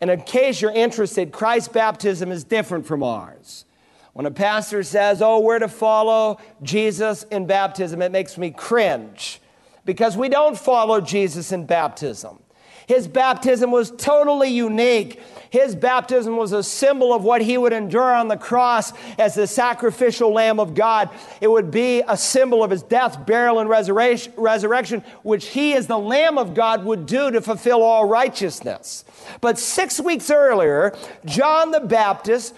And 0.00 0.10
in 0.10 0.22
case 0.22 0.60
you're 0.60 0.70
interested, 0.70 1.32
Christ's 1.32 1.68
baptism 1.68 2.30
is 2.30 2.44
different 2.44 2.86
from 2.86 3.02
ours. 3.02 3.64
When 4.12 4.26
a 4.26 4.30
pastor 4.30 4.82
says, 4.82 5.20
Oh, 5.20 5.40
we're 5.40 5.58
to 5.58 5.68
follow 5.68 6.38
Jesus 6.62 7.24
in 7.24 7.46
baptism, 7.46 8.00
it 8.00 8.12
makes 8.12 8.38
me 8.38 8.50
cringe 8.50 9.40
because 9.84 10.16
we 10.16 10.28
don't 10.28 10.56
follow 10.58 11.00
Jesus 11.00 11.52
in 11.52 11.66
baptism. 11.66 12.38
His 12.86 13.08
baptism 13.08 13.70
was 13.70 13.90
totally 13.90 14.50
unique. 14.50 15.20
His 15.50 15.74
baptism 15.74 16.36
was 16.36 16.52
a 16.52 16.62
symbol 16.62 17.14
of 17.14 17.22
what 17.22 17.40
he 17.40 17.56
would 17.56 17.72
endure 17.72 18.14
on 18.14 18.28
the 18.28 18.36
cross 18.36 18.92
as 19.18 19.34
the 19.34 19.46
sacrificial 19.46 20.32
Lamb 20.32 20.58
of 20.58 20.74
God. 20.74 21.10
It 21.40 21.48
would 21.48 21.70
be 21.70 22.02
a 22.06 22.16
symbol 22.16 22.64
of 22.64 22.70
his 22.70 22.82
death, 22.82 23.24
burial, 23.24 23.60
and 23.60 23.70
resurrection, 23.70 25.04
which 25.22 25.46
he, 25.46 25.74
as 25.74 25.86
the 25.86 25.98
Lamb 25.98 26.38
of 26.38 26.54
God, 26.54 26.84
would 26.84 27.06
do 27.06 27.30
to 27.30 27.40
fulfill 27.40 27.82
all 27.82 28.06
righteousness. 28.06 29.04
But 29.40 29.58
six 29.58 30.00
weeks 30.00 30.28
earlier, 30.28 30.92
John 31.24 31.70
the 31.70 31.80
Baptist 31.80 32.54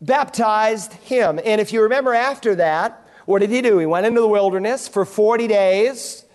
baptized 0.00 0.92
him. 0.92 1.40
And 1.42 1.60
if 1.60 1.72
you 1.72 1.82
remember 1.82 2.12
after 2.12 2.54
that, 2.56 3.08
what 3.24 3.40
did 3.40 3.50
he 3.50 3.62
do? 3.62 3.78
He 3.78 3.86
went 3.86 4.06
into 4.06 4.20
the 4.20 4.28
wilderness 4.28 4.86
for 4.86 5.04
40 5.04 5.48
days 5.48 6.25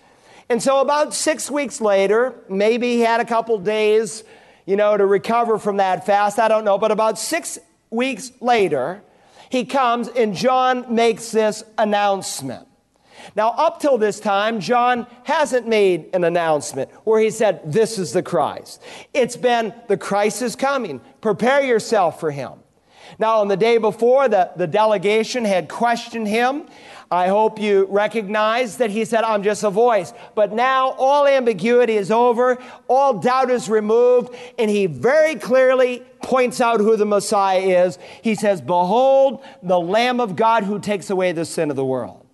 and 0.52 0.62
so, 0.62 0.82
about 0.82 1.14
six 1.14 1.50
weeks 1.50 1.80
later, 1.80 2.34
maybe 2.46 2.92
he 2.92 3.00
had 3.00 3.22
a 3.22 3.24
couple 3.24 3.58
days, 3.58 4.22
you 4.66 4.76
know, 4.76 4.94
to 4.98 5.06
recover 5.06 5.58
from 5.58 5.78
that 5.78 6.04
fast. 6.04 6.38
I 6.38 6.46
don't 6.46 6.66
know. 6.66 6.76
But 6.76 6.92
about 6.92 7.18
six 7.18 7.58
weeks 7.88 8.32
later, 8.38 9.02
he 9.48 9.64
comes 9.64 10.08
and 10.08 10.34
John 10.34 10.94
makes 10.94 11.30
this 11.30 11.64
announcement. 11.78 12.68
Now, 13.34 13.52
up 13.52 13.80
till 13.80 13.96
this 13.96 14.20
time, 14.20 14.60
John 14.60 15.06
hasn't 15.24 15.66
made 15.66 16.10
an 16.12 16.22
announcement 16.22 16.90
where 17.04 17.18
he 17.18 17.30
said, 17.30 17.72
This 17.72 17.98
is 17.98 18.12
the 18.12 18.22
Christ. 18.22 18.82
It's 19.14 19.38
been, 19.38 19.72
The 19.88 19.96
Christ 19.96 20.42
is 20.42 20.54
coming. 20.54 21.00
Prepare 21.22 21.62
yourself 21.62 22.20
for 22.20 22.30
him. 22.30 22.61
Now, 23.18 23.40
on 23.40 23.48
the 23.48 23.56
day 23.56 23.78
before, 23.78 24.28
the, 24.28 24.50
the 24.56 24.66
delegation 24.66 25.44
had 25.44 25.68
questioned 25.68 26.28
him 26.28 26.66
I 27.12 27.28
hope 27.28 27.58
you 27.58 27.86
recognize 27.90 28.78
that 28.78 28.88
he 28.88 29.04
said, 29.04 29.22
I'm 29.22 29.42
just 29.42 29.62
a 29.64 29.68
voice. 29.68 30.14
But 30.34 30.54
now 30.54 30.92
all 30.92 31.26
ambiguity 31.26 31.98
is 31.98 32.10
over, 32.10 32.56
all 32.88 33.18
doubt 33.18 33.50
is 33.50 33.68
removed, 33.68 34.34
and 34.58 34.70
he 34.70 34.86
very 34.86 35.34
clearly 35.34 36.02
points 36.22 36.58
out 36.58 36.80
who 36.80 36.96
the 36.96 37.04
Messiah 37.04 37.84
is. 37.84 37.98
He 38.22 38.34
says, 38.34 38.62
Behold, 38.62 39.44
the 39.62 39.78
Lamb 39.78 40.20
of 40.20 40.36
God 40.36 40.64
who 40.64 40.78
takes 40.78 41.10
away 41.10 41.32
the 41.32 41.44
sin 41.44 41.68
of 41.68 41.76
the 41.76 41.84
world. 41.84 42.26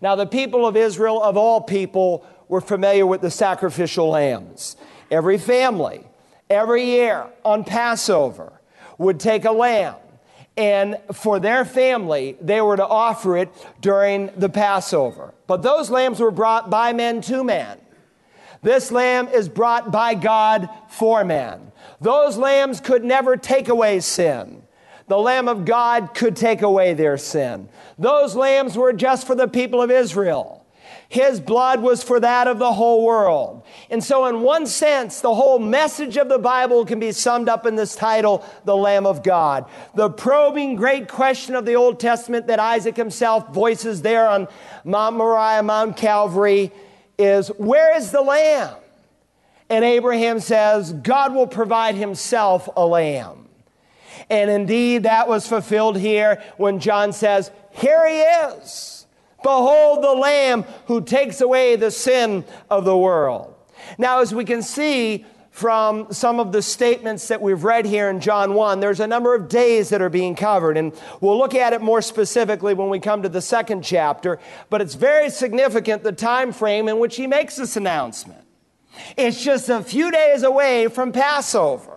Now, 0.00 0.16
the 0.16 0.26
people 0.26 0.66
of 0.66 0.76
Israel, 0.76 1.22
of 1.22 1.36
all 1.36 1.60
people, 1.60 2.26
were 2.48 2.60
familiar 2.60 3.06
with 3.06 3.20
the 3.20 3.30
sacrificial 3.30 4.08
lambs. 4.08 4.76
Every 5.08 5.38
family, 5.38 6.04
every 6.50 6.84
year 6.84 7.26
on 7.44 7.62
Passover, 7.62 8.60
would 8.98 9.20
take 9.20 9.44
a 9.44 9.52
lamb 9.52 9.94
and 10.56 10.98
for 11.12 11.38
their 11.38 11.64
family, 11.64 12.36
they 12.40 12.60
were 12.60 12.76
to 12.76 12.86
offer 12.86 13.36
it 13.36 13.50
during 13.80 14.30
the 14.36 14.48
Passover. 14.48 15.34
But 15.46 15.62
those 15.62 15.90
lambs 15.90 16.18
were 16.18 16.30
brought 16.30 16.70
by 16.70 16.92
men 16.92 17.20
to 17.22 17.44
man. 17.44 17.78
This 18.62 18.90
lamb 18.90 19.28
is 19.28 19.48
brought 19.48 19.92
by 19.92 20.14
God 20.14 20.68
for 20.88 21.24
man. 21.24 21.72
Those 22.00 22.36
lambs 22.36 22.80
could 22.80 23.04
never 23.04 23.36
take 23.36 23.68
away 23.68 24.00
sin. 24.00 24.62
The 25.08 25.18
Lamb 25.18 25.46
of 25.46 25.64
God 25.64 26.14
could 26.14 26.34
take 26.34 26.62
away 26.62 26.94
their 26.94 27.16
sin. 27.16 27.68
Those 27.96 28.34
lambs 28.34 28.76
were 28.76 28.92
just 28.92 29.26
for 29.26 29.36
the 29.36 29.46
people 29.46 29.80
of 29.80 29.90
Israel. 29.90 30.65
His 31.08 31.40
blood 31.40 31.80
was 31.82 32.02
for 32.02 32.18
that 32.18 32.48
of 32.48 32.58
the 32.58 32.72
whole 32.72 33.04
world. 33.04 33.62
And 33.90 34.02
so, 34.02 34.26
in 34.26 34.40
one 34.40 34.66
sense, 34.66 35.20
the 35.20 35.34
whole 35.34 35.60
message 35.60 36.16
of 36.16 36.28
the 36.28 36.38
Bible 36.38 36.84
can 36.84 36.98
be 36.98 37.12
summed 37.12 37.48
up 37.48 37.64
in 37.64 37.76
this 37.76 37.94
title, 37.94 38.44
The 38.64 38.76
Lamb 38.76 39.06
of 39.06 39.22
God. 39.22 39.66
The 39.94 40.10
probing 40.10 40.74
great 40.74 41.08
question 41.08 41.54
of 41.54 41.64
the 41.64 41.74
Old 41.74 42.00
Testament 42.00 42.48
that 42.48 42.58
Isaac 42.58 42.96
himself 42.96 43.54
voices 43.54 44.02
there 44.02 44.28
on 44.28 44.48
Mount 44.84 45.16
Moriah, 45.16 45.62
Mount 45.62 45.96
Calvary, 45.96 46.72
is 47.18 47.48
Where 47.48 47.96
is 47.96 48.10
the 48.10 48.22
Lamb? 48.22 48.74
And 49.68 49.84
Abraham 49.84 50.40
says, 50.40 50.92
God 50.92 51.34
will 51.34 51.46
provide 51.46 51.94
himself 51.94 52.68
a 52.76 52.86
lamb. 52.86 53.48
And 54.30 54.50
indeed, 54.50 55.04
that 55.04 55.28
was 55.28 55.46
fulfilled 55.46 55.98
here 55.98 56.42
when 56.56 56.80
John 56.80 57.12
says, 57.12 57.50
Here 57.72 58.06
he 58.08 58.20
is. 58.20 59.05
Behold 59.46 60.02
the 60.02 60.12
Lamb 60.12 60.64
who 60.88 61.00
takes 61.00 61.40
away 61.40 61.76
the 61.76 61.92
sin 61.92 62.44
of 62.68 62.84
the 62.84 62.98
world. 62.98 63.54
Now, 63.96 64.18
as 64.18 64.34
we 64.34 64.44
can 64.44 64.60
see 64.60 65.24
from 65.52 66.12
some 66.12 66.40
of 66.40 66.50
the 66.50 66.60
statements 66.60 67.28
that 67.28 67.40
we've 67.40 67.62
read 67.62 67.86
here 67.86 68.10
in 68.10 68.18
John 68.18 68.54
1, 68.54 68.80
there's 68.80 68.98
a 68.98 69.06
number 69.06 69.36
of 69.36 69.48
days 69.48 69.90
that 69.90 70.02
are 70.02 70.08
being 70.08 70.34
covered, 70.34 70.76
and 70.76 70.92
we'll 71.20 71.38
look 71.38 71.54
at 71.54 71.72
it 71.72 71.80
more 71.80 72.02
specifically 72.02 72.74
when 72.74 72.88
we 72.88 72.98
come 72.98 73.22
to 73.22 73.28
the 73.28 73.40
second 73.40 73.84
chapter, 73.84 74.40
but 74.68 74.80
it's 74.80 74.96
very 74.96 75.30
significant 75.30 76.02
the 76.02 76.10
time 76.10 76.50
frame 76.50 76.88
in 76.88 76.98
which 76.98 77.14
he 77.14 77.28
makes 77.28 77.54
this 77.54 77.76
announcement. 77.76 78.42
It's 79.16 79.44
just 79.44 79.68
a 79.68 79.80
few 79.80 80.10
days 80.10 80.42
away 80.42 80.88
from 80.88 81.12
Passover. 81.12 81.95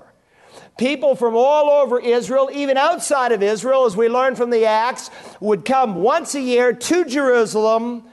People 0.79 1.13
from 1.13 1.35
all 1.35 1.69
over 1.69 1.99
Israel, 1.99 2.49
even 2.53 2.77
outside 2.77 3.33
of 3.33 3.43
Israel, 3.43 3.83
as 3.83 3.97
we 3.97 4.07
learn 4.07 4.35
from 4.35 4.49
the 4.49 4.63
Acts, 4.63 5.11
would 5.41 5.65
come 5.65 5.95
once 5.95 6.35
a 6.35 6.39
year 6.39 6.71
to 6.71 7.03
Jerusalem 7.03 8.05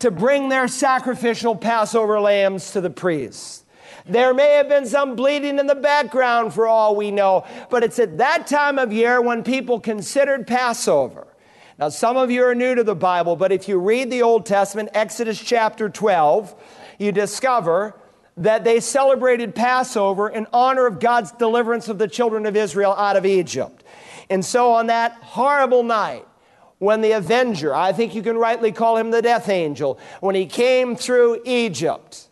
to 0.00 0.10
bring 0.10 0.50
their 0.50 0.68
sacrificial 0.68 1.56
Passover 1.56 2.20
lambs 2.20 2.72
to 2.72 2.82
the 2.82 2.90
priests. 2.90 3.64
There 4.04 4.34
may 4.34 4.56
have 4.56 4.68
been 4.68 4.84
some 4.84 5.16
bleeding 5.16 5.58
in 5.58 5.66
the 5.66 5.74
background 5.74 6.52
for 6.52 6.66
all 6.66 6.94
we 6.94 7.10
know, 7.10 7.46
but 7.70 7.82
it's 7.82 7.98
at 7.98 8.18
that 8.18 8.46
time 8.46 8.78
of 8.78 8.92
year 8.92 9.22
when 9.22 9.42
people 9.42 9.80
considered 9.80 10.46
Passover. 10.46 11.26
Now, 11.78 11.88
some 11.88 12.18
of 12.18 12.30
you 12.30 12.44
are 12.44 12.54
new 12.54 12.74
to 12.74 12.84
the 12.84 12.94
Bible, 12.94 13.36
but 13.36 13.52
if 13.52 13.68
you 13.68 13.78
read 13.78 14.10
the 14.10 14.20
Old 14.20 14.44
Testament, 14.44 14.90
Exodus 14.92 15.40
chapter 15.40 15.88
12, 15.88 16.54
you 16.98 17.10
discover 17.10 17.94
that 18.36 18.64
they 18.64 18.80
celebrated 18.80 19.54
Passover 19.54 20.28
in 20.28 20.46
honor 20.52 20.86
of 20.86 21.00
God's 21.00 21.32
deliverance 21.32 21.88
of 21.88 21.98
the 21.98 22.08
children 22.08 22.46
of 22.46 22.56
Israel 22.56 22.92
out 22.92 23.16
of 23.16 23.26
Egypt. 23.26 23.84
And 24.30 24.44
so 24.44 24.72
on 24.72 24.86
that 24.86 25.12
horrible 25.20 25.82
night, 25.82 26.26
when 26.78 27.00
the 27.00 27.12
avenger, 27.12 27.74
I 27.74 27.92
think 27.92 28.14
you 28.14 28.22
can 28.22 28.36
rightly 28.36 28.72
call 28.72 28.96
him 28.96 29.10
the 29.10 29.22
death 29.22 29.48
angel, 29.48 30.00
when 30.20 30.34
he 30.34 30.46
came 30.46 30.96
through 30.96 31.42
Egypt, 31.44 32.28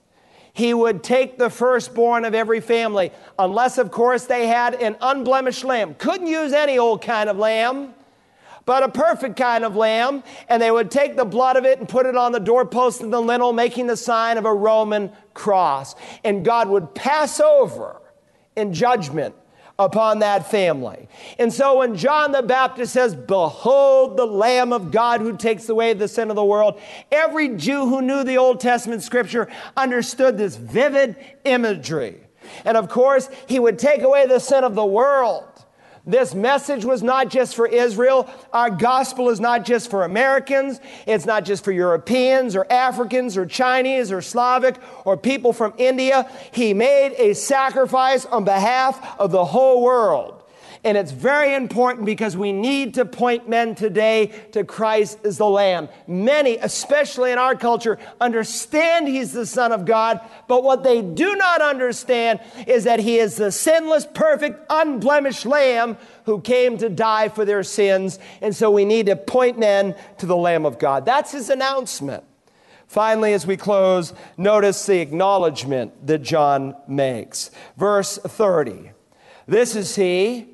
he 0.52 0.74
would 0.74 1.04
take 1.04 1.38
the 1.38 1.50
firstborn 1.50 2.24
of 2.24 2.34
every 2.34 2.60
family, 2.60 3.12
unless, 3.38 3.78
of 3.78 3.90
course, 3.90 4.24
they 4.24 4.48
had 4.48 4.74
an 4.74 4.96
unblemished 5.00 5.64
lamb. 5.64 5.94
Couldn't 5.94 6.26
use 6.26 6.52
any 6.52 6.78
old 6.78 7.02
kind 7.02 7.30
of 7.30 7.36
lamb 7.36 7.94
but 8.70 8.84
a 8.84 8.88
perfect 8.88 9.36
kind 9.36 9.64
of 9.64 9.74
lamb, 9.74 10.22
and 10.48 10.62
they 10.62 10.70
would 10.70 10.92
take 10.92 11.16
the 11.16 11.24
blood 11.24 11.56
of 11.56 11.64
it 11.64 11.80
and 11.80 11.88
put 11.88 12.06
it 12.06 12.14
on 12.14 12.30
the 12.30 12.38
doorpost 12.38 13.00
and 13.00 13.12
the 13.12 13.20
lintel, 13.20 13.52
making 13.52 13.88
the 13.88 13.96
sign 13.96 14.38
of 14.38 14.44
a 14.44 14.54
Roman 14.54 15.10
cross. 15.34 15.96
And 16.22 16.44
God 16.44 16.68
would 16.68 16.94
pass 16.94 17.40
over 17.40 18.00
in 18.54 18.72
judgment 18.72 19.34
upon 19.76 20.20
that 20.20 20.48
family. 20.52 21.08
And 21.36 21.52
so 21.52 21.78
when 21.78 21.96
John 21.96 22.30
the 22.30 22.42
Baptist 22.42 22.92
says, 22.92 23.12
Behold 23.12 24.16
the 24.16 24.24
Lamb 24.24 24.72
of 24.72 24.92
God 24.92 25.20
who 25.20 25.36
takes 25.36 25.68
away 25.68 25.92
the 25.92 26.06
sin 26.06 26.30
of 26.30 26.36
the 26.36 26.44
world, 26.44 26.80
every 27.10 27.56
Jew 27.56 27.88
who 27.88 28.00
knew 28.00 28.22
the 28.22 28.38
Old 28.38 28.60
Testament 28.60 29.02
scripture 29.02 29.48
understood 29.76 30.38
this 30.38 30.54
vivid 30.54 31.16
imagery. 31.44 32.20
And 32.64 32.76
of 32.76 32.88
course, 32.88 33.28
he 33.48 33.58
would 33.58 33.80
take 33.80 34.02
away 34.02 34.26
the 34.28 34.38
sin 34.38 34.62
of 34.62 34.76
the 34.76 34.86
world. 34.86 35.49
This 36.06 36.34
message 36.34 36.84
was 36.84 37.02
not 37.02 37.28
just 37.28 37.54
for 37.54 37.66
Israel. 37.66 38.28
Our 38.52 38.70
gospel 38.70 39.28
is 39.28 39.38
not 39.38 39.64
just 39.64 39.90
for 39.90 40.04
Americans. 40.04 40.80
It's 41.06 41.26
not 41.26 41.44
just 41.44 41.62
for 41.62 41.72
Europeans 41.72 42.56
or 42.56 42.70
Africans 42.72 43.36
or 43.36 43.44
Chinese 43.44 44.10
or 44.10 44.22
Slavic 44.22 44.76
or 45.04 45.16
people 45.16 45.52
from 45.52 45.74
India. 45.76 46.30
He 46.52 46.72
made 46.72 47.14
a 47.18 47.34
sacrifice 47.34 48.24
on 48.24 48.44
behalf 48.44 49.18
of 49.20 49.30
the 49.30 49.44
whole 49.44 49.82
world. 49.82 50.39
And 50.82 50.96
it's 50.96 51.12
very 51.12 51.54
important 51.54 52.06
because 52.06 52.38
we 52.38 52.52
need 52.52 52.94
to 52.94 53.04
point 53.04 53.48
men 53.48 53.74
today 53.74 54.28
to 54.52 54.64
Christ 54.64 55.18
as 55.24 55.36
the 55.36 55.46
Lamb. 55.46 55.90
Many, 56.06 56.56
especially 56.56 57.32
in 57.32 57.38
our 57.38 57.54
culture, 57.54 57.98
understand 58.18 59.06
He's 59.06 59.32
the 59.32 59.44
Son 59.44 59.72
of 59.72 59.84
God, 59.84 60.20
but 60.48 60.64
what 60.64 60.82
they 60.82 61.02
do 61.02 61.36
not 61.36 61.60
understand 61.60 62.40
is 62.66 62.84
that 62.84 62.98
He 62.98 63.18
is 63.18 63.36
the 63.36 63.52
sinless, 63.52 64.06
perfect, 64.06 64.64
unblemished 64.70 65.44
Lamb 65.44 65.98
who 66.24 66.40
came 66.40 66.78
to 66.78 66.88
die 66.88 67.28
for 67.28 67.44
their 67.44 67.62
sins. 67.62 68.18
And 68.40 68.56
so 68.56 68.70
we 68.70 68.86
need 68.86 69.06
to 69.06 69.16
point 69.16 69.58
men 69.58 69.94
to 70.18 70.24
the 70.24 70.36
Lamb 70.36 70.64
of 70.64 70.78
God. 70.78 71.04
That's 71.04 71.32
His 71.32 71.50
announcement. 71.50 72.24
Finally, 72.86 73.34
as 73.34 73.46
we 73.46 73.56
close, 73.56 74.14
notice 74.36 74.86
the 74.86 75.00
acknowledgement 75.00 76.06
that 76.06 76.22
John 76.22 76.74
makes. 76.88 77.50
Verse 77.76 78.16
30. 78.16 78.92
This 79.46 79.76
is 79.76 79.96
he 79.96 80.49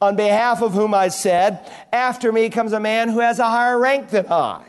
on 0.00 0.16
behalf 0.16 0.62
of 0.62 0.72
whom 0.72 0.94
I 0.94 1.08
said, 1.08 1.70
After 1.92 2.32
me 2.32 2.48
comes 2.48 2.72
a 2.72 2.80
man 2.80 3.08
who 3.08 3.20
has 3.20 3.38
a 3.38 3.48
higher 3.48 3.78
rank 3.78 4.10
than 4.10 4.26
I, 4.30 4.64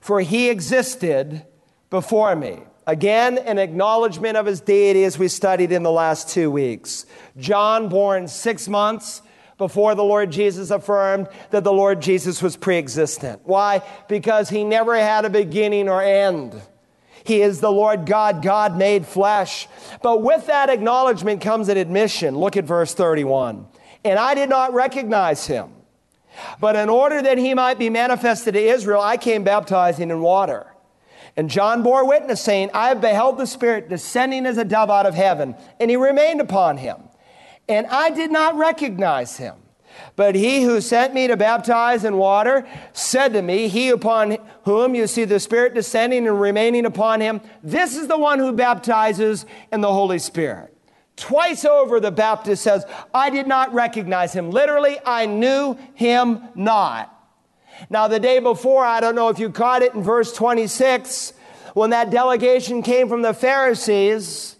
for 0.00 0.20
he 0.20 0.48
existed 0.50 1.44
before 1.90 2.34
me. 2.34 2.60
Again, 2.86 3.38
an 3.38 3.58
acknowledgement 3.58 4.36
of 4.36 4.46
his 4.46 4.60
deity 4.60 5.04
as 5.04 5.18
we 5.18 5.28
studied 5.28 5.72
in 5.72 5.82
the 5.82 5.90
last 5.90 6.28
two 6.28 6.50
weeks. 6.50 7.04
John, 7.36 7.88
born 7.88 8.28
six 8.28 8.68
months 8.68 9.22
before 9.58 9.94
the 9.94 10.04
Lord 10.04 10.30
Jesus, 10.30 10.70
affirmed 10.70 11.28
that 11.50 11.64
the 11.64 11.72
Lord 11.72 12.00
Jesus 12.00 12.40
was 12.42 12.56
pre 12.56 12.76
existent. 12.76 13.42
Why? 13.44 13.82
Because 14.08 14.48
he 14.48 14.62
never 14.62 14.94
had 14.94 15.24
a 15.24 15.30
beginning 15.30 15.88
or 15.88 16.00
end. 16.00 16.60
He 17.24 17.42
is 17.42 17.60
the 17.60 17.72
Lord 17.72 18.06
God, 18.06 18.40
God 18.40 18.76
made 18.76 19.04
flesh. 19.04 19.66
But 20.00 20.22
with 20.22 20.46
that 20.46 20.70
acknowledgement 20.70 21.40
comes 21.40 21.68
an 21.68 21.76
admission. 21.76 22.36
Look 22.36 22.56
at 22.56 22.64
verse 22.64 22.94
31 22.94 23.66
and 24.06 24.18
I 24.18 24.34
did 24.34 24.48
not 24.48 24.72
recognize 24.72 25.46
him. 25.46 25.70
But 26.60 26.76
in 26.76 26.88
order 26.88 27.22
that 27.22 27.38
he 27.38 27.54
might 27.54 27.78
be 27.78 27.90
manifested 27.90 28.54
to 28.54 28.60
Israel, 28.60 29.00
I 29.00 29.16
came 29.16 29.42
baptizing 29.44 30.10
in 30.10 30.20
water. 30.20 30.66
And 31.36 31.50
John 31.50 31.82
bore 31.82 32.06
witness, 32.06 32.40
saying, 32.40 32.70
I 32.72 32.88
have 32.88 33.00
beheld 33.00 33.38
the 33.38 33.46
Spirit 33.46 33.88
descending 33.88 34.46
as 34.46 34.58
a 34.58 34.64
dove 34.64 34.90
out 34.90 35.06
of 35.06 35.14
heaven, 35.14 35.54
and 35.78 35.90
he 35.90 35.96
remained 35.96 36.40
upon 36.40 36.78
him. 36.78 36.96
And 37.68 37.86
I 37.88 38.10
did 38.10 38.30
not 38.30 38.56
recognize 38.56 39.36
him. 39.36 39.56
But 40.14 40.34
he 40.34 40.62
who 40.62 40.80
sent 40.80 41.14
me 41.14 41.26
to 41.26 41.36
baptize 41.36 42.04
in 42.04 42.16
water 42.16 42.66
said 42.92 43.32
to 43.32 43.42
me, 43.42 43.68
He 43.68 43.88
upon 43.88 44.38
whom 44.64 44.94
you 44.94 45.06
see 45.06 45.24
the 45.24 45.40
Spirit 45.40 45.74
descending 45.74 46.26
and 46.26 46.40
remaining 46.40 46.86
upon 46.86 47.20
him, 47.20 47.40
this 47.62 47.96
is 47.96 48.08
the 48.08 48.18
one 48.18 48.38
who 48.38 48.52
baptizes 48.52 49.46
in 49.72 49.80
the 49.80 49.92
Holy 49.92 50.18
Spirit. 50.18 50.75
Twice 51.16 51.64
over, 51.64 51.98
the 51.98 52.10
Baptist 52.10 52.62
says, 52.62 52.84
I 53.12 53.30
did 53.30 53.46
not 53.46 53.72
recognize 53.72 54.32
him. 54.32 54.50
Literally, 54.50 54.98
I 55.04 55.26
knew 55.26 55.78
him 55.94 56.42
not. 56.54 57.12
Now, 57.88 58.08
the 58.08 58.20
day 58.20 58.38
before, 58.38 58.84
I 58.84 59.00
don't 59.00 59.14
know 59.14 59.28
if 59.28 59.38
you 59.38 59.50
caught 59.50 59.82
it 59.82 59.94
in 59.94 60.02
verse 60.02 60.32
26, 60.32 61.32
when 61.74 61.90
that 61.90 62.10
delegation 62.10 62.82
came 62.82 63.08
from 63.08 63.22
the 63.22 63.34
Pharisees, 63.34 64.56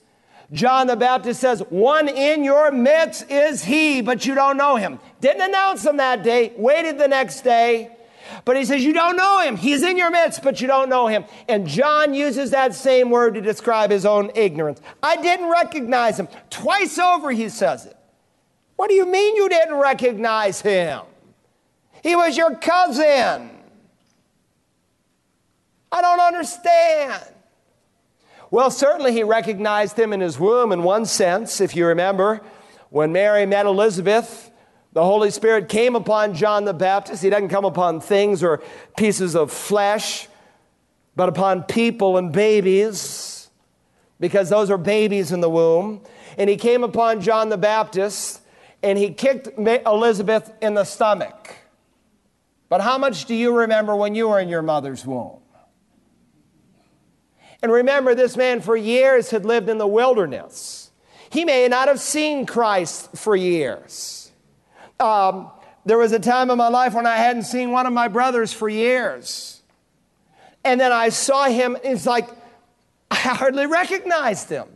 John 0.52 0.86
the 0.86 0.96
Baptist 0.96 1.40
says, 1.40 1.60
One 1.70 2.08
in 2.08 2.44
your 2.44 2.70
midst 2.70 3.30
is 3.30 3.64
he, 3.64 4.00
but 4.00 4.26
you 4.26 4.34
don't 4.34 4.56
know 4.56 4.76
him. 4.76 4.98
Didn't 5.20 5.42
announce 5.42 5.84
him 5.84 5.96
that 5.96 6.22
day, 6.22 6.52
waited 6.56 6.98
the 6.98 7.08
next 7.08 7.42
day. 7.42 7.95
But 8.44 8.56
he 8.56 8.64
says, 8.64 8.84
You 8.84 8.92
don't 8.92 9.16
know 9.16 9.40
him. 9.40 9.56
He's 9.56 9.82
in 9.82 9.96
your 9.96 10.10
midst, 10.10 10.42
but 10.42 10.60
you 10.60 10.66
don't 10.66 10.88
know 10.88 11.06
him. 11.06 11.24
And 11.48 11.66
John 11.66 12.14
uses 12.14 12.50
that 12.50 12.74
same 12.74 13.10
word 13.10 13.34
to 13.34 13.40
describe 13.40 13.90
his 13.90 14.06
own 14.06 14.30
ignorance. 14.34 14.80
I 15.02 15.20
didn't 15.20 15.50
recognize 15.50 16.18
him. 16.18 16.28
Twice 16.50 16.98
over, 16.98 17.30
he 17.30 17.48
says 17.48 17.86
it. 17.86 17.96
What 18.76 18.88
do 18.88 18.94
you 18.94 19.06
mean 19.06 19.36
you 19.36 19.48
didn't 19.48 19.74
recognize 19.76 20.60
him? 20.60 21.00
He 22.02 22.14
was 22.14 22.36
your 22.36 22.54
cousin. 22.54 23.50
I 25.90 26.02
don't 26.02 26.20
understand. 26.20 27.22
Well, 28.50 28.70
certainly 28.70 29.12
he 29.12 29.22
recognized 29.22 29.98
him 29.98 30.12
in 30.12 30.20
his 30.20 30.38
womb 30.38 30.72
in 30.72 30.82
one 30.82 31.06
sense, 31.06 31.60
if 31.60 31.74
you 31.74 31.86
remember, 31.86 32.42
when 32.90 33.12
Mary 33.12 33.44
met 33.46 33.66
Elizabeth 33.66 34.45
the 34.96 35.04
Holy 35.04 35.30
Spirit 35.30 35.68
came 35.68 35.94
upon 35.94 36.32
John 36.32 36.64
the 36.64 36.72
Baptist. 36.72 37.22
He 37.22 37.28
doesn't 37.28 37.50
come 37.50 37.66
upon 37.66 38.00
things 38.00 38.42
or 38.42 38.62
pieces 38.96 39.36
of 39.36 39.52
flesh, 39.52 40.26
but 41.14 41.28
upon 41.28 41.64
people 41.64 42.16
and 42.16 42.32
babies, 42.32 43.50
because 44.18 44.48
those 44.48 44.70
are 44.70 44.78
babies 44.78 45.32
in 45.32 45.42
the 45.42 45.50
womb. 45.50 46.00
And 46.38 46.48
he 46.48 46.56
came 46.56 46.82
upon 46.82 47.20
John 47.20 47.50
the 47.50 47.58
Baptist 47.58 48.40
and 48.82 48.96
he 48.96 49.12
kicked 49.12 49.48
Elizabeth 49.58 50.50
in 50.62 50.72
the 50.72 50.84
stomach. 50.84 51.54
But 52.70 52.80
how 52.80 52.96
much 52.96 53.26
do 53.26 53.34
you 53.34 53.54
remember 53.54 53.94
when 53.94 54.14
you 54.14 54.28
were 54.28 54.40
in 54.40 54.48
your 54.48 54.62
mother's 54.62 55.04
womb? 55.04 55.42
And 57.60 57.70
remember, 57.70 58.14
this 58.14 58.34
man 58.34 58.62
for 58.62 58.78
years 58.78 59.28
had 59.28 59.44
lived 59.44 59.68
in 59.68 59.76
the 59.76 59.86
wilderness. 59.86 60.90
He 61.28 61.44
may 61.44 61.68
not 61.68 61.88
have 61.88 62.00
seen 62.00 62.46
Christ 62.46 63.14
for 63.14 63.36
years. 63.36 64.25
Um, 64.98 65.50
there 65.84 65.98
was 65.98 66.12
a 66.12 66.18
time 66.18 66.50
in 66.50 66.58
my 66.58 66.68
life 66.68 66.94
when 66.94 67.06
I 67.06 67.16
hadn't 67.16 67.44
seen 67.44 67.70
one 67.70 67.86
of 67.86 67.92
my 67.92 68.08
brothers 68.08 68.52
for 68.52 68.68
years. 68.68 69.62
And 70.64 70.80
then 70.80 70.90
I 70.90 71.10
saw 71.10 71.44
him, 71.44 71.76
it's 71.84 72.06
like 72.06 72.28
I 73.10 73.14
hardly 73.14 73.66
recognized 73.66 74.48
him. 74.48 74.66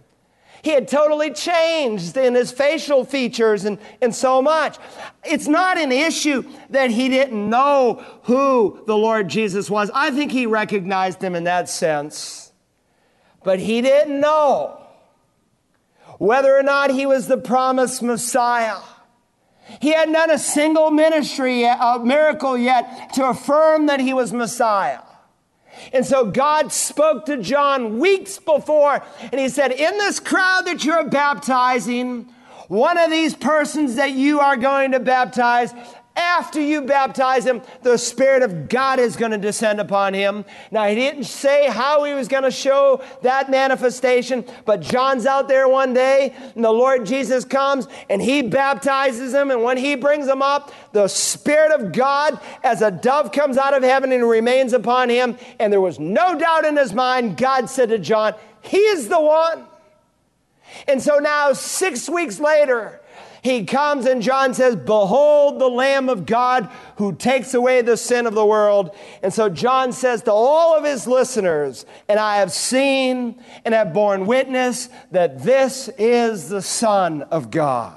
He 0.62 0.70
had 0.70 0.88
totally 0.88 1.32
changed 1.32 2.16
in 2.16 2.34
his 2.34 2.52
facial 2.52 3.04
features 3.04 3.64
and, 3.64 3.78
and 4.02 4.14
so 4.14 4.42
much. 4.42 4.78
It's 5.24 5.48
not 5.48 5.78
an 5.78 5.90
issue 5.90 6.44
that 6.68 6.90
he 6.90 7.08
didn't 7.08 7.48
know 7.48 8.04
who 8.24 8.82
the 8.86 8.96
Lord 8.96 9.28
Jesus 9.28 9.70
was. 9.70 9.90
I 9.94 10.10
think 10.10 10.32
he 10.32 10.46
recognized 10.46 11.22
him 11.22 11.34
in 11.34 11.44
that 11.44 11.68
sense. 11.70 12.52
But 13.42 13.58
he 13.58 13.80
didn't 13.80 14.20
know 14.20 14.80
whether 16.18 16.54
or 16.54 16.62
not 16.62 16.90
he 16.90 17.06
was 17.06 17.26
the 17.26 17.38
promised 17.38 18.02
Messiah. 18.02 18.76
He 19.80 19.92
hadn't 19.92 20.14
done 20.14 20.30
a 20.30 20.38
single 20.38 20.90
ministry, 20.90 21.64
a 21.64 22.00
miracle 22.02 22.58
yet 22.58 23.12
to 23.14 23.28
affirm 23.28 23.86
that 23.86 24.00
he 24.00 24.12
was 24.12 24.32
Messiah. 24.32 25.00
And 25.92 26.04
so 26.04 26.30
God 26.30 26.72
spoke 26.72 27.26
to 27.26 27.36
John 27.38 27.98
weeks 27.98 28.38
before, 28.38 29.02
and 29.30 29.40
he 29.40 29.48
said, 29.48 29.72
In 29.72 29.98
this 29.98 30.20
crowd 30.20 30.62
that 30.66 30.84
you're 30.84 31.08
baptizing, 31.08 32.32
one 32.68 32.98
of 32.98 33.10
these 33.10 33.34
persons 33.34 33.96
that 33.96 34.12
you 34.12 34.40
are 34.40 34.56
going 34.56 34.92
to 34.92 35.00
baptize 35.00 35.72
after 36.20 36.60
you 36.60 36.82
baptize 36.82 37.44
him, 37.44 37.62
the 37.82 37.96
Spirit 37.96 38.42
of 38.42 38.68
God 38.68 38.98
is 38.98 39.16
going 39.16 39.32
to 39.32 39.38
descend 39.38 39.80
upon 39.80 40.14
him. 40.14 40.44
Now, 40.70 40.86
he 40.86 40.94
didn't 40.94 41.24
say 41.24 41.68
how 41.68 42.04
he 42.04 42.14
was 42.14 42.28
going 42.28 42.42
to 42.42 42.50
show 42.50 43.02
that 43.22 43.50
manifestation, 43.50 44.44
but 44.64 44.80
John's 44.80 45.26
out 45.26 45.48
there 45.48 45.68
one 45.68 45.94
day, 45.94 46.34
and 46.54 46.64
the 46.64 46.70
Lord 46.70 47.06
Jesus 47.06 47.44
comes 47.44 47.88
and 48.08 48.20
he 48.20 48.42
baptizes 48.42 49.34
him. 49.34 49.50
And 49.50 49.62
when 49.62 49.78
he 49.78 49.94
brings 49.94 50.28
him 50.28 50.42
up, 50.42 50.72
the 50.92 51.08
Spirit 51.08 51.72
of 51.72 51.92
God, 51.92 52.38
as 52.62 52.82
a 52.82 52.90
dove, 52.90 53.32
comes 53.32 53.56
out 53.56 53.74
of 53.74 53.82
heaven 53.82 54.12
and 54.12 54.28
remains 54.28 54.72
upon 54.72 55.08
him. 55.08 55.36
And 55.58 55.72
there 55.72 55.80
was 55.80 55.98
no 55.98 56.38
doubt 56.38 56.64
in 56.64 56.76
his 56.76 56.92
mind, 56.92 57.36
God 57.36 57.70
said 57.70 57.88
to 57.88 57.98
John, 57.98 58.34
He 58.62 58.78
is 58.78 59.08
the 59.08 59.20
one. 59.20 59.66
And 60.86 61.02
so 61.02 61.18
now, 61.18 61.52
six 61.52 62.08
weeks 62.08 62.38
later, 62.38 62.99
he 63.42 63.64
comes 63.64 64.06
and 64.06 64.22
John 64.22 64.54
says, 64.54 64.76
Behold 64.76 65.58
the 65.60 65.68
Lamb 65.68 66.08
of 66.08 66.26
God 66.26 66.70
who 66.96 67.14
takes 67.14 67.54
away 67.54 67.82
the 67.82 67.96
sin 67.96 68.26
of 68.26 68.34
the 68.34 68.44
world. 68.44 68.94
And 69.22 69.32
so 69.32 69.48
John 69.48 69.92
says 69.92 70.22
to 70.24 70.32
all 70.32 70.76
of 70.76 70.84
his 70.84 71.06
listeners, 71.06 71.86
And 72.08 72.18
I 72.18 72.36
have 72.36 72.52
seen 72.52 73.42
and 73.64 73.74
have 73.74 73.92
borne 73.92 74.26
witness 74.26 74.88
that 75.10 75.42
this 75.42 75.88
is 75.98 76.48
the 76.48 76.62
Son 76.62 77.22
of 77.22 77.50
God. 77.50 77.96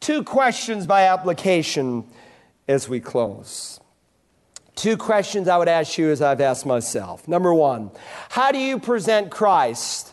Two 0.00 0.24
questions 0.24 0.86
by 0.86 1.02
application 1.04 2.04
as 2.68 2.88
we 2.88 3.00
close. 3.00 3.80
Two 4.74 4.96
questions 4.96 5.48
I 5.48 5.58
would 5.58 5.68
ask 5.68 5.96
you 5.96 6.10
as 6.10 6.20
I've 6.20 6.40
asked 6.40 6.66
myself. 6.66 7.28
Number 7.28 7.54
one, 7.54 7.90
how 8.30 8.52
do 8.52 8.58
you 8.58 8.78
present 8.78 9.30
Christ 9.30 10.12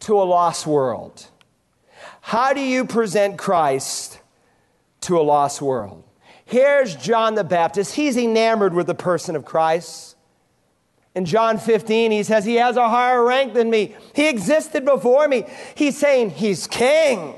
to 0.00 0.20
a 0.20 0.24
lost 0.24 0.66
world? 0.66 1.28
How 2.22 2.54
do 2.54 2.60
you 2.60 2.86
present 2.86 3.36
Christ 3.36 4.20
to 5.02 5.18
a 5.18 5.22
lost 5.22 5.60
world? 5.60 6.04
Here's 6.44 6.94
John 6.94 7.34
the 7.34 7.44
Baptist. 7.44 7.94
He's 7.94 8.16
enamored 8.16 8.72
with 8.72 8.86
the 8.86 8.94
person 8.94 9.36
of 9.36 9.44
Christ. 9.44 10.16
In 11.14 11.24
John 11.26 11.58
15, 11.58 12.10
he 12.12 12.22
says, 12.22 12.44
He 12.44 12.54
has 12.54 12.76
a 12.76 12.88
higher 12.88 13.22
rank 13.22 13.54
than 13.54 13.68
me. 13.68 13.96
He 14.14 14.28
existed 14.28 14.84
before 14.84 15.28
me. 15.28 15.44
He's 15.74 15.98
saying, 15.98 16.30
He's 16.30 16.66
king. 16.66 17.34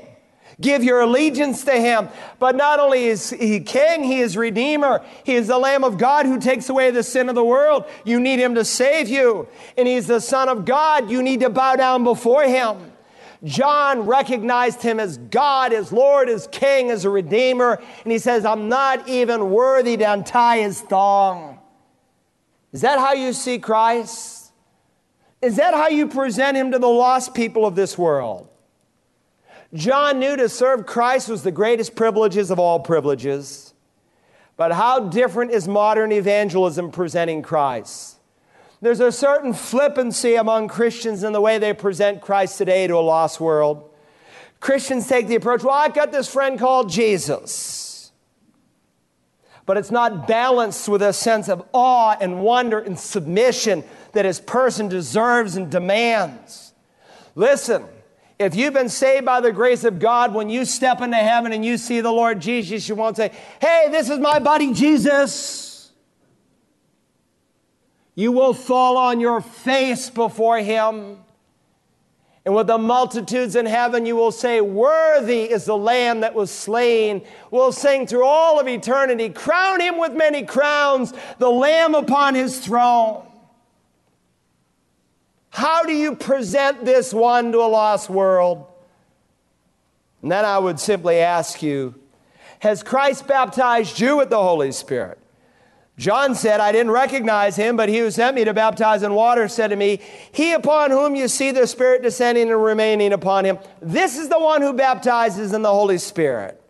Give 0.61 0.83
your 0.83 1.01
allegiance 1.01 1.65
to 1.65 1.73
him. 1.73 2.07
But 2.39 2.55
not 2.55 2.79
only 2.79 3.05
is 3.05 3.31
he 3.31 3.59
king, 3.59 4.03
he 4.03 4.21
is 4.21 4.37
redeemer. 4.37 5.03
He 5.25 5.33
is 5.33 5.47
the 5.47 5.57
Lamb 5.57 5.83
of 5.83 5.97
God 5.97 6.25
who 6.25 6.39
takes 6.39 6.69
away 6.69 6.91
the 6.91 7.03
sin 7.03 7.27
of 7.27 7.35
the 7.35 7.43
world. 7.43 7.85
You 8.05 8.21
need 8.21 8.39
him 8.39 8.55
to 8.55 8.63
save 8.63 9.09
you. 9.09 9.49
And 9.77 9.87
he's 9.87 10.07
the 10.07 10.21
Son 10.21 10.47
of 10.47 10.63
God. 10.63 11.09
You 11.09 11.21
need 11.21 11.41
to 11.41 11.49
bow 11.49 11.75
down 11.75 12.05
before 12.05 12.43
him. 12.43 12.93
John 13.45 14.01
recognized 14.01 14.81
him 14.81 14.99
as 14.99 15.17
God, 15.17 15.71
as 15.71 15.91
Lord, 15.91 16.29
as 16.29 16.47
King, 16.47 16.89
as 16.89 17.05
a 17.05 17.09
Redeemer, 17.09 17.79
and 18.03 18.11
he 18.11 18.17
says, 18.17 18.43
I'm 18.43 18.69
not 18.69 19.07
even 19.07 19.51
worthy 19.51 19.95
to 19.97 20.11
untie 20.11 20.57
his 20.57 20.81
thong. 20.81 21.59
Is 22.73 22.81
that 22.81 22.97
how 22.97 23.13
you 23.13 23.33
see 23.33 23.59
Christ? 23.59 24.51
Is 25.41 25.57
that 25.57 25.75
how 25.75 25.89
you 25.89 26.07
present 26.07 26.57
him 26.57 26.71
to 26.71 26.79
the 26.79 26.87
lost 26.87 27.35
people 27.35 27.67
of 27.67 27.75
this 27.75 27.97
world? 27.97 28.49
John 29.73 30.19
knew 30.19 30.35
to 30.35 30.49
serve 30.49 30.85
Christ 30.85 31.29
was 31.29 31.43
the 31.43 31.51
greatest 31.51 31.95
privileges 31.95 32.49
of 32.49 32.57
all 32.57 32.79
privileges. 32.79 33.73
But 34.57 34.71
how 34.71 35.01
different 35.09 35.51
is 35.51 35.67
modern 35.67 36.11
evangelism 36.11 36.91
presenting 36.91 37.41
Christ? 37.41 38.17
There's 38.81 38.99
a 38.99 39.11
certain 39.11 39.53
flippancy 39.53 40.35
among 40.35 40.67
Christians 40.67 41.23
in 41.23 41.33
the 41.33 41.41
way 41.41 41.57
they 41.57 41.73
present 41.73 42.21
Christ 42.21 42.57
today 42.57 42.87
to 42.87 42.95
a 42.95 42.99
lost 42.99 43.39
world. 43.39 43.89
Christians 44.59 45.07
take 45.07 45.27
the 45.27 45.35
approach, 45.35 45.63
well, 45.63 45.73
I've 45.73 45.93
got 45.93 46.11
this 46.11 46.31
friend 46.31 46.59
called 46.59 46.89
Jesus. 46.89 48.11
But 49.65 49.77
it's 49.77 49.91
not 49.91 50.27
balanced 50.27 50.87
with 50.87 51.01
a 51.01 51.13
sense 51.13 51.49
of 51.49 51.63
awe 51.73 52.15
and 52.19 52.41
wonder 52.41 52.79
and 52.79 52.99
submission 52.99 53.83
that 54.13 54.25
his 54.25 54.39
person 54.39 54.87
deserves 54.87 55.55
and 55.55 55.71
demands. 55.71 56.73
Listen, 57.33 57.85
if 58.37 58.55
you've 58.55 58.73
been 58.73 58.89
saved 58.89 59.25
by 59.25 59.41
the 59.41 59.51
grace 59.51 59.83
of 59.83 59.99
God, 59.99 60.33
when 60.33 60.49
you 60.49 60.65
step 60.65 61.01
into 61.01 61.17
heaven 61.17 61.51
and 61.51 61.65
you 61.65 61.77
see 61.77 62.01
the 62.01 62.11
Lord 62.11 62.41
Jesus, 62.41 62.87
you 62.87 62.95
won't 62.95 63.17
say, 63.17 63.31
Hey, 63.59 63.87
this 63.89 64.09
is 64.09 64.19
my 64.19 64.39
buddy 64.39 64.73
Jesus. 64.73 65.74
You 68.15 68.31
will 68.31 68.53
fall 68.53 68.97
on 68.97 69.19
your 69.19 69.41
face 69.41 70.09
before 70.09 70.57
him. 70.59 71.17
And 72.45 72.53
with 72.53 72.67
the 72.67 72.77
multitudes 72.77 73.55
in 73.55 73.65
heaven, 73.65 74.05
you 74.05 74.15
will 74.15 74.31
say, 74.31 74.61
Worthy 74.61 75.43
is 75.43 75.65
the 75.65 75.75
Lamb 75.75 76.21
that 76.21 76.35
was 76.35 76.51
slain. 76.51 77.25
We'll 77.49 77.71
sing 77.71 78.07
through 78.07 78.25
all 78.25 78.59
of 78.59 78.67
eternity, 78.67 79.29
Crown 79.29 79.81
him 79.81 79.97
with 79.97 80.13
many 80.13 80.43
crowns, 80.43 81.11
the 81.39 81.49
Lamb 81.49 81.95
upon 81.95 82.35
his 82.35 82.59
throne. 82.59 83.25
How 85.49 85.83
do 85.83 85.93
you 85.93 86.15
present 86.15 86.85
this 86.85 87.13
one 87.13 87.51
to 87.51 87.59
a 87.59 87.67
lost 87.67 88.09
world? 88.09 88.67
And 90.21 90.31
then 90.31 90.45
I 90.45 90.59
would 90.59 90.79
simply 90.79 91.17
ask 91.17 91.63
you 91.63 91.95
Has 92.59 92.83
Christ 92.83 93.25
baptized 93.25 93.99
you 93.99 94.17
with 94.17 94.29
the 94.29 94.41
Holy 94.41 94.71
Spirit? 94.71 95.17
John 95.97 96.35
said, 96.35 96.59
I 96.59 96.73
didn't 96.73 96.91
recognize 96.91 97.55
him, 97.55 97.77
but 97.77 97.87
he 97.87 97.99
who 97.99 98.11
sent 98.11 98.35
me 98.35 98.43
to 98.43 98.53
baptize 98.53 99.01
in 99.01 99.13
water 99.13 99.47
said 99.47 99.69
to 99.69 99.77
me, 99.77 100.01
He 100.31 100.51
upon 100.51 100.91
whom 100.91 101.15
you 101.15 101.29
see 101.29 101.51
the 101.51 101.67
Spirit 101.67 102.03
descending 102.03 102.51
and 102.51 102.61
remaining 102.61 103.13
upon 103.13 103.45
him, 103.45 103.59
this 103.81 104.17
is 104.17 104.27
the 104.27 104.39
one 104.39 104.61
who 104.61 104.73
baptizes 104.73 105.53
in 105.53 105.61
the 105.61 105.71
Holy 105.71 105.97
Spirit. 105.97 106.61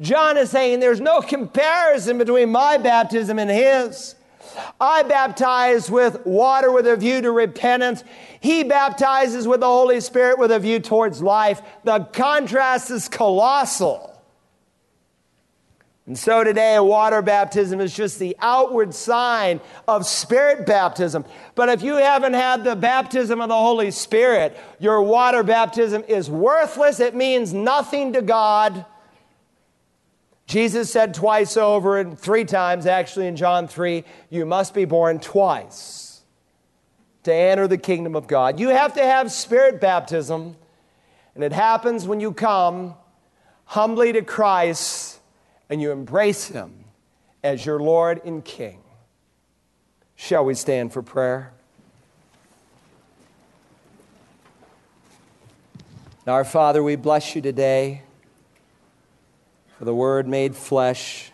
John 0.00 0.38
is 0.38 0.50
saying 0.50 0.80
there's 0.80 1.00
no 1.00 1.20
comparison 1.20 2.16
between 2.16 2.50
my 2.50 2.78
baptism 2.78 3.38
and 3.38 3.50
his. 3.50 4.14
I 4.80 5.02
baptize 5.02 5.90
with 5.90 6.24
water 6.26 6.72
with 6.72 6.86
a 6.86 6.96
view 6.96 7.20
to 7.20 7.30
repentance. 7.30 8.04
He 8.40 8.64
baptizes 8.64 9.46
with 9.46 9.60
the 9.60 9.66
Holy 9.66 10.00
Spirit 10.00 10.38
with 10.38 10.50
a 10.50 10.58
view 10.58 10.80
towards 10.80 11.22
life. 11.22 11.62
The 11.84 12.00
contrast 12.12 12.90
is 12.90 13.08
colossal. 13.08 14.11
And 16.06 16.18
so 16.18 16.42
today, 16.42 16.80
water 16.80 17.22
baptism 17.22 17.80
is 17.80 17.94
just 17.94 18.18
the 18.18 18.36
outward 18.40 18.92
sign 18.92 19.60
of 19.86 20.04
spirit 20.04 20.66
baptism. 20.66 21.24
But 21.54 21.68
if 21.68 21.82
you 21.82 21.94
haven't 21.94 22.34
had 22.34 22.64
the 22.64 22.74
baptism 22.74 23.40
of 23.40 23.48
the 23.48 23.54
Holy 23.54 23.92
Spirit, 23.92 24.58
your 24.80 25.00
water 25.02 25.44
baptism 25.44 26.02
is 26.08 26.28
worthless. 26.28 26.98
It 26.98 27.14
means 27.14 27.54
nothing 27.54 28.14
to 28.14 28.22
God. 28.22 28.84
Jesus 30.46 30.90
said 30.90 31.14
twice 31.14 31.56
over 31.56 31.98
and 31.98 32.18
three 32.18 32.44
times, 32.44 32.84
actually, 32.84 33.28
in 33.28 33.36
John 33.36 33.68
3, 33.68 34.02
you 34.28 34.44
must 34.44 34.74
be 34.74 34.84
born 34.84 35.20
twice 35.20 36.22
to 37.22 37.32
enter 37.32 37.68
the 37.68 37.78
kingdom 37.78 38.16
of 38.16 38.26
God. 38.26 38.58
You 38.58 38.70
have 38.70 38.94
to 38.94 39.02
have 39.02 39.30
spirit 39.30 39.80
baptism, 39.80 40.56
and 41.36 41.44
it 41.44 41.52
happens 41.52 42.08
when 42.08 42.18
you 42.18 42.32
come 42.32 42.94
humbly 43.66 44.12
to 44.14 44.22
Christ 44.22 45.11
and 45.72 45.80
you 45.80 45.90
embrace 45.90 46.48
Him 46.48 46.84
as 47.42 47.64
your 47.64 47.80
Lord 47.80 48.20
and 48.26 48.44
King. 48.44 48.82
Shall 50.16 50.44
we 50.44 50.52
stand 50.52 50.92
for 50.92 51.00
prayer? 51.00 51.54
Our 56.26 56.44
Father, 56.44 56.82
we 56.82 56.96
bless 56.96 57.34
you 57.34 57.40
today 57.40 58.02
for 59.78 59.86
the 59.86 59.94
Word 59.94 60.28
made 60.28 60.54
flesh 60.54 61.32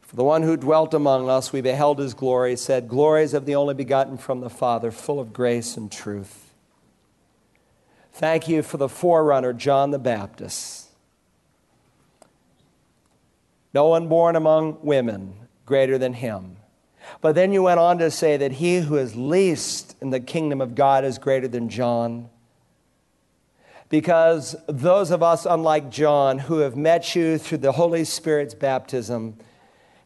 For 0.00 0.16
the 0.16 0.24
one 0.24 0.42
who 0.42 0.56
dwelt 0.56 0.94
among 0.94 1.28
us, 1.28 1.52
we 1.52 1.60
beheld 1.60 1.98
his 1.98 2.14
glory, 2.14 2.56
said, 2.56 2.88
Glories 2.88 3.34
of 3.34 3.44
the 3.44 3.54
only 3.54 3.74
begotten 3.74 4.16
from 4.16 4.40
the 4.40 4.48
Father, 4.48 4.90
full 4.90 5.20
of 5.20 5.34
grace 5.34 5.76
and 5.76 5.92
truth. 5.92 6.54
Thank 8.14 8.48
you 8.48 8.62
for 8.62 8.78
the 8.78 8.88
forerunner, 8.88 9.52
John 9.52 9.90
the 9.90 9.98
Baptist. 9.98 10.81
No 13.74 13.88
one 13.88 14.08
born 14.08 14.36
among 14.36 14.78
women 14.82 15.34
greater 15.64 15.98
than 15.98 16.12
him. 16.12 16.56
But 17.20 17.34
then 17.34 17.52
you 17.52 17.62
went 17.62 17.80
on 17.80 17.98
to 17.98 18.10
say 18.10 18.36
that 18.36 18.52
he 18.52 18.78
who 18.78 18.96
is 18.96 19.16
least 19.16 19.96
in 20.00 20.10
the 20.10 20.20
kingdom 20.20 20.60
of 20.60 20.74
God 20.74 21.04
is 21.04 21.18
greater 21.18 21.48
than 21.48 21.68
John. 21.68 22.28
Because 23.88 24.56
those 24.68 25.10
of 25.10 25.22
us, 25.22 25.44
unlike 25.44 25.90
John, 25.90 26.38
who 26.38 26.58
have 26.58 26.76
met 26.76 27.14
you 27.14 27.38
through 27.38 27.58
the 27.58 27.72
Holy 27.72 28.04
Spirit's 28.04 28.54
baptism, 28.54 29.36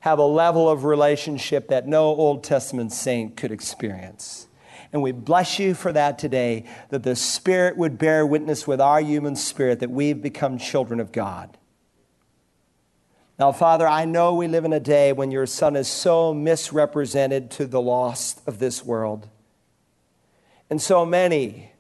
have 0.01 0.19
a 0.19 0.25
level 0.25 0.69
of 0.69 0.85
relationship 0.85 1.69
that 1.69 1.87
no 1.87 2.07
Old 2.07 2.45
Testament 2.45 2.93
saint 2.93 3.37
could 3.37 3.53
experience. 3.53 4.47
And 4.93 5.03
we 5.03 5.13
bless 5.13 5.59
you 5.59 5.75
for 5.75 5.93
that 5.93 6.19
today, 6.19 6.65
that 6.91 7.03
the 7.03 7.17
Spirit 7.17 7.77
would 7.77 7.99
bear 7.99 8.27
witness 8.27 8.67
with 8.67 8.81
our 8.81 9.01
human 9.01 9.37
spirit 9.37 9.81
that 9.81 9.91
we've 9.91 10.23
become 10.23 10.59
children 10.59 11.01
of 11.01 11.13
God. 11.13 11.57
Now, 13.39 13.53
Father, 13.53 13.87
I 13.87 14.07
know 14.07 14.35
we 14.35 14.49
live 14.49 14.65
in 14.65 14.73
a 14.73 14.81
day 14.81 15.13
when 15.13 15.31
your 15.31 15.47
Son 15.47 15.77
is 15.77 15.89
so 15.89 16.33
misrepresented 16.33 17.51
to 17.53 17.67
the 17.67 17.81
lost 17.81 18.41
of 18.47 18.59
this 18.59 18.85
world. 18.85 19.29
And 20.71 20.81
so 20.81 21.05
many 21.05 21.71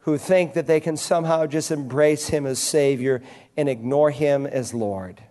who 0.00 0.16
think 0.16 0.54
that 0.54 0.66
they 0.66 0.80
can 0.80 0.96
somehow 0.96 1.46
just 1.46 1.70
embrace 1.70 2.28
him 2.28 2.46
as 2.46 2.58
Savior 2.58 3.22
and 3.56 3.68
ignore 3.68 4.10
him 4.10 4.46
as 4.46 4.72
Lord. 4.72 5.22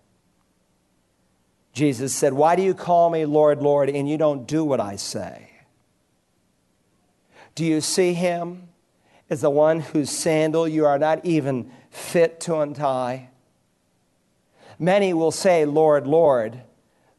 Jesus 1.74 2.14
said, 2.14 2.34
Why 2.34 2.56
do 2.56 2.62
you 2.62 2.76
call 2.76 3.10
me 3.10 3.26
Lord, 3.26 3.62
Lord, 3.62 3.90
and 3.90 4.08
you 4.08 4.18
don't 4.18 4.48
do 4.48 4.64
what 4.64 4.80
I 4.80 4.96
say? 4.96 5.50
Do 7.56 7.66
you 7.66 7.82
see 7.82 8.14
him 8.14 8.70
as 9.30 9.42
the 9.42 9.50
one 9.50 9.80
whose 9.80 10.12
sandal 10.12 10.68
you 10.68 10.86
are 10.86 11.00
not 11.00 11.26
even 11.26 11.72
fit 11.90 12.40
to 12.42 12.60
untie? 12.60 13.30
Many 14.84 15.14
will 15.14 15.32
say, 15.32 15.64
Lord, 15.64 16.08
Lord. 16.08 16.62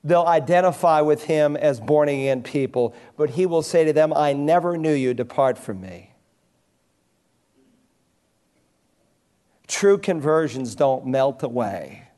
They'll 0.07 0.27
identify 0.27 1.01
with 1.01 1.25
him 1.25 1.57
as 1.57 1.81
born 1.81 2.11
again 2.11 2.43
people, 2.43 2.95
but 3.17 3.31
he 3.31 3.47
will 3.47 3.63
say 3.63 3.87
to 3.87 3.93
them, 3.95 4.13
I 4.13 4.35
never 4.35 4.77
knew 4.77 4.93
you, 4.93 5.15
depart 5.15 5.57
from 5.57 5.81
me. 5.81 6.11
True 9.67 9.97
conversions 9.97 10.75
don't 10.75 11.07
melt 11.07 11.43
away. 11.43 12.09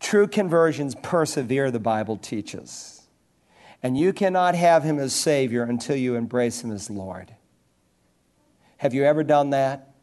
True 0.00 0.26
conversions 0.26 0.94
persevere, 0.94 1.70
the 1.70 1.78
Bible 1.78 2.16
teaches. 2.16 3.02
And 3.82 3.98
you 3.98 4.14
cannot 4.14 4.54
have 4.54 4.82
him 4.82 4.98
as 4.98 5.14
Savior 5.14 5.64
until 5.64 5.96
you 5.96 6.14
embrace 6.14 6.64
him 6.64 6.72
as 6.72 6.88
Lord. 6.88 7.34
Have 8.78 8.94
you 8.94 9.04
ever 9.04 9.22
done 9.22 9.50
that? 9.50 9.93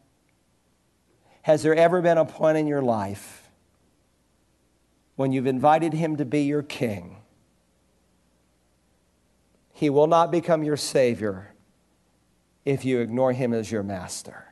Has 1.42 1.62
there 1.62 1.74
ever 1.74 2.00
been 2.00 2.18
a 2.18 2.24
point 2.24 2.56
in 2.56 2.66
your 2.66 2.82
life 2.82 3.50
when 5.16 5.32
you've 5.32 5.46
invited 5.46 5.92
him 5.92 6.16
to 6.16 6.24
be 6.24 6.42
your 6.42 6.62
king? 6.62 7.16
He 9.72 9.90
will 9.90 10.06
not 10.06 10.30
become 10.30 10.62
your 10.62 10.76
Savior 10.76 11.54
if 12.64 12.84
you 12.84 13.00
ignore 13.00 13.32
him 13.32 13.52
as 13.52 13.72
your 13.72 13.82
master. 13.82 14.46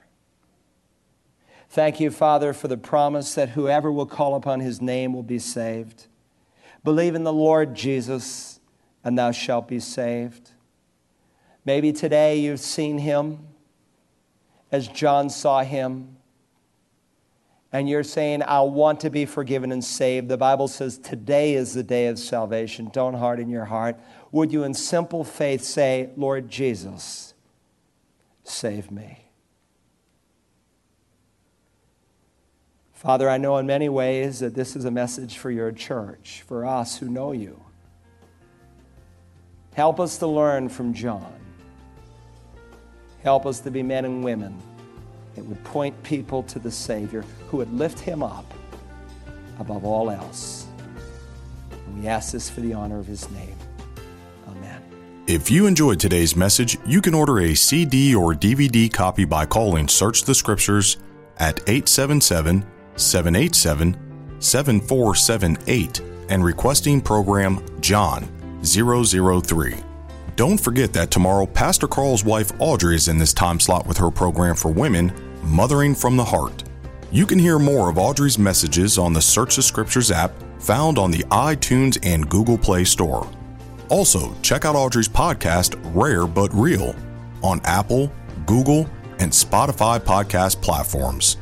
Thank 1.69 2.01
you, 2.01 2.11
Father, 2.11 2.53
for 2.53 2.67
the 2.67 2.77
promise 2.77 3.35
that 3.35 3.51
whoever 3.51 3.93
will 3.93 4.07
call 4.07 4.35
upon 4.35 4.59
his 4.59 4.83
name 4.83 5.13
will 5.13 5.23
be 5.23 5.39
saved. 5.39 6.09
Believe 6.83 7.15
in 7.15 7.23
the 7.23 7.33
Lord 7.33 7.77
Jesus, 7.77 8.59
and 9.05 9.17
thou 9.17 9.31
shalt 9.31 9.69
be 9.69 9.79
saved. 9.79 10.51
Maybe 11.65 11.93
today 11.93 12.41
you've 12.41 12.59
seen 12.59 12.99
him 12.99 13.47
as 14.73 14.89
John 14.89 15.31
saw 15.31 15.63
him 15.63 16.17
and 17.73 17.89
you're 17.89 18.03
saying, 18.03 18.43
I 18.43 18.61
want 18.63 19.01
to 19.01 19.11
be 19.11 19.25
forgiven 19.27 19.71
and 19.71 19.85
saved, 19.85 20.29
the 20.29 20.37
Bible 20.37 20.67
says 20.67 20.99
today 20.99 21.55
is 21.55 21.73
the 21.73 21.85
day 21.85 22.09
of 22.09 22.19
salvation. 22.19 22.91
Don't 22.93 23.15
harden 23.15 23.49
your 23.49 23.65
heart. 23.65 23.99
Would 24.33 24.53
you, 24.53 24.65
in 24.65 24.75
simple 24.75 25.23
faith, 25.23 25.63
say, 25.63 26.11
Lord 26.17 26.49
Jesus, 26.49 27.35
save 28.43 28.91
me? 28.91 29.27
Father, 32.93 33.31
I 33.31 33.39
know 33.39 33.57
in 33.59 33.67
many 33.67 33.89
ways 33.89 34.41
that 34.41 34.55
this 34.55 34.77
is 34.77 34.85
a 34.85 34.91
message 34.91 35.39
for 35.39 35.51
your 35.51 35.73
church, 35.73 36.43
for 36.47 36.67
us 36.67 36.99
who 36.99 37.09
know 37.09 37.33
you. 37.33 37.63
Help 39.75 40.01
us 40.01 40.19
to 40.19 40.27
learn 40.27 40.69
from 40.69 40.93
John. 40.93 41.33
Help 43.23 43.47
us 43.47 43.61
to 43.61 43.71
be 43.71 43.83
men 43.83 44.05
and 44.05 44.25
women 44.25 44.61
it 45.41 45.47
would 45.47 45.65
point 45.65 46.01
people 46.03 46.43
to 46.43 46.59
the 46.59 46.71
Savior 46.71 47.25
who 47.49 47.57
would 47.57 47.73
lift 47.73 47.99
him 47.99 48.23
up 48.23 48.45
above 49.59 49.87
all 49.87 50.11
else. 50.11 50.67
And 51.71 52.03
we 52.03 52.09
ask 52.09 52.33
this 52.33 52.51
for 52.51 52.61
the 52.61 52.75
honor 52.75 52.99
of 52.99 53.07
his 53.07 53.31
name. 53.31 53.57
Amen. 54.49 54.83
If 55.27 55.51
you 55.51 55.67
enjoyed 55.67 55.99
today's 55.99 56.37
message, 56.37 56.77
you 56.85 57.01
can 57.01 57.15
order 57.15 57.39
a 57.41 57.55
CD 57.55 58.15
or 58.15 58.35
DVD 58.35 58.93
copy 58.93 59.25
by 59.25 59.47
calling 59.47 59.89
Search 59.89 60.25
the 60.25 60.35
Scriptures 60.35 60.99
at 61.39 61.61
877 61.61 62.67
787 62.97 63.97
7478 64.41 66.01
and 66.29 66.45
requesting 66.45 67.01
program 67.01 67.65
John 67.81 68.29
003. 68.63 69.75
Don't 70.37 70.59
forget 70.59 70.93
that 70.93 71.11
tomorrow, 71.11 71.47
Pastor 71.47 71.87
Carl's 71.87 72.25
wife 72.25 72.53
Audrey 72.59 72.95
is 72.95 73.09
in 73.09 73.19
this 73.19 73.33
time 73.33 73.59
slot 73.59 73.87
with 73.87 73.97
her 73.99 74.11
program 74.11 74.55
for 74.55 74.71
women, 74.71 75.30
Mothering 75.43 75.95
from 75.95 76.17
the 76.17 76.25
Heart. 76.25 76.65
You 77.11 77.27
can 77.27 77.39
hear 77.39 77.59
more 77.59 77.91
of 77.91 77.99
Audrey's 77.99 78.39
messages 78.39 78.99
on 78.99 79.13
the 79.13 79.21
Search 79.23 79.57
the 79.57 79.63
Scriptures 79.63 80.11
app 80.11 80.33
found 80.59 80.99
on 80.99 81.11
the 81.11 81.25
iTunes 81.31 81.99
and 82.03 82.29
Google 82.29 82.59
Play 82.59 82.85
Store. 82.85 83.29
Also, 83.89 84.35
check 84.43 84.65
out 84.65 84.77
Audrey's 84.77 85.09
podcast, 85.09 85.81
Rare 85.95 86.27
But 86.27 86.55
Real, 86.55 86.95
on 87.43 87.61
Apple, 87.65 88.13
Google, 88.47 88.89
and 89.19 89.33
Spotify 89.33 89.99
podcast 89.99 90.63
platforms. 90.63 91.37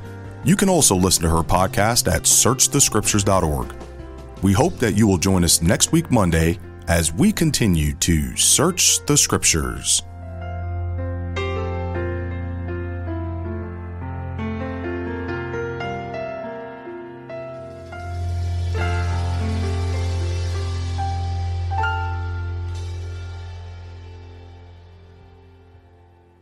You 0.45 0.57
can 0.57 0.69
also 0.69 0.97
listen 0.97 1.25
to 1.25 1.31
her 1.31 1.43
podcast 1.43 2.11
at 2.13 2.23
searchthescriptures.org. 2.23 3.75
We 4.43 4.53
hope 4.53 4.79
that 4.79 4.97
you 4.97 5.07
will 5.07 5.19
join 5.19 5.45
us 5.45 5.61
next 5.61 5.93
week, 5.93 6.11
Monday 6.11 6.59
as 6.87 7.13
we 7.13 7.33
continue 7.33 7.93
to 7.95 8.35
search 8.37 9.05
the 9.05 9.17
scriptures. 9.17 10.03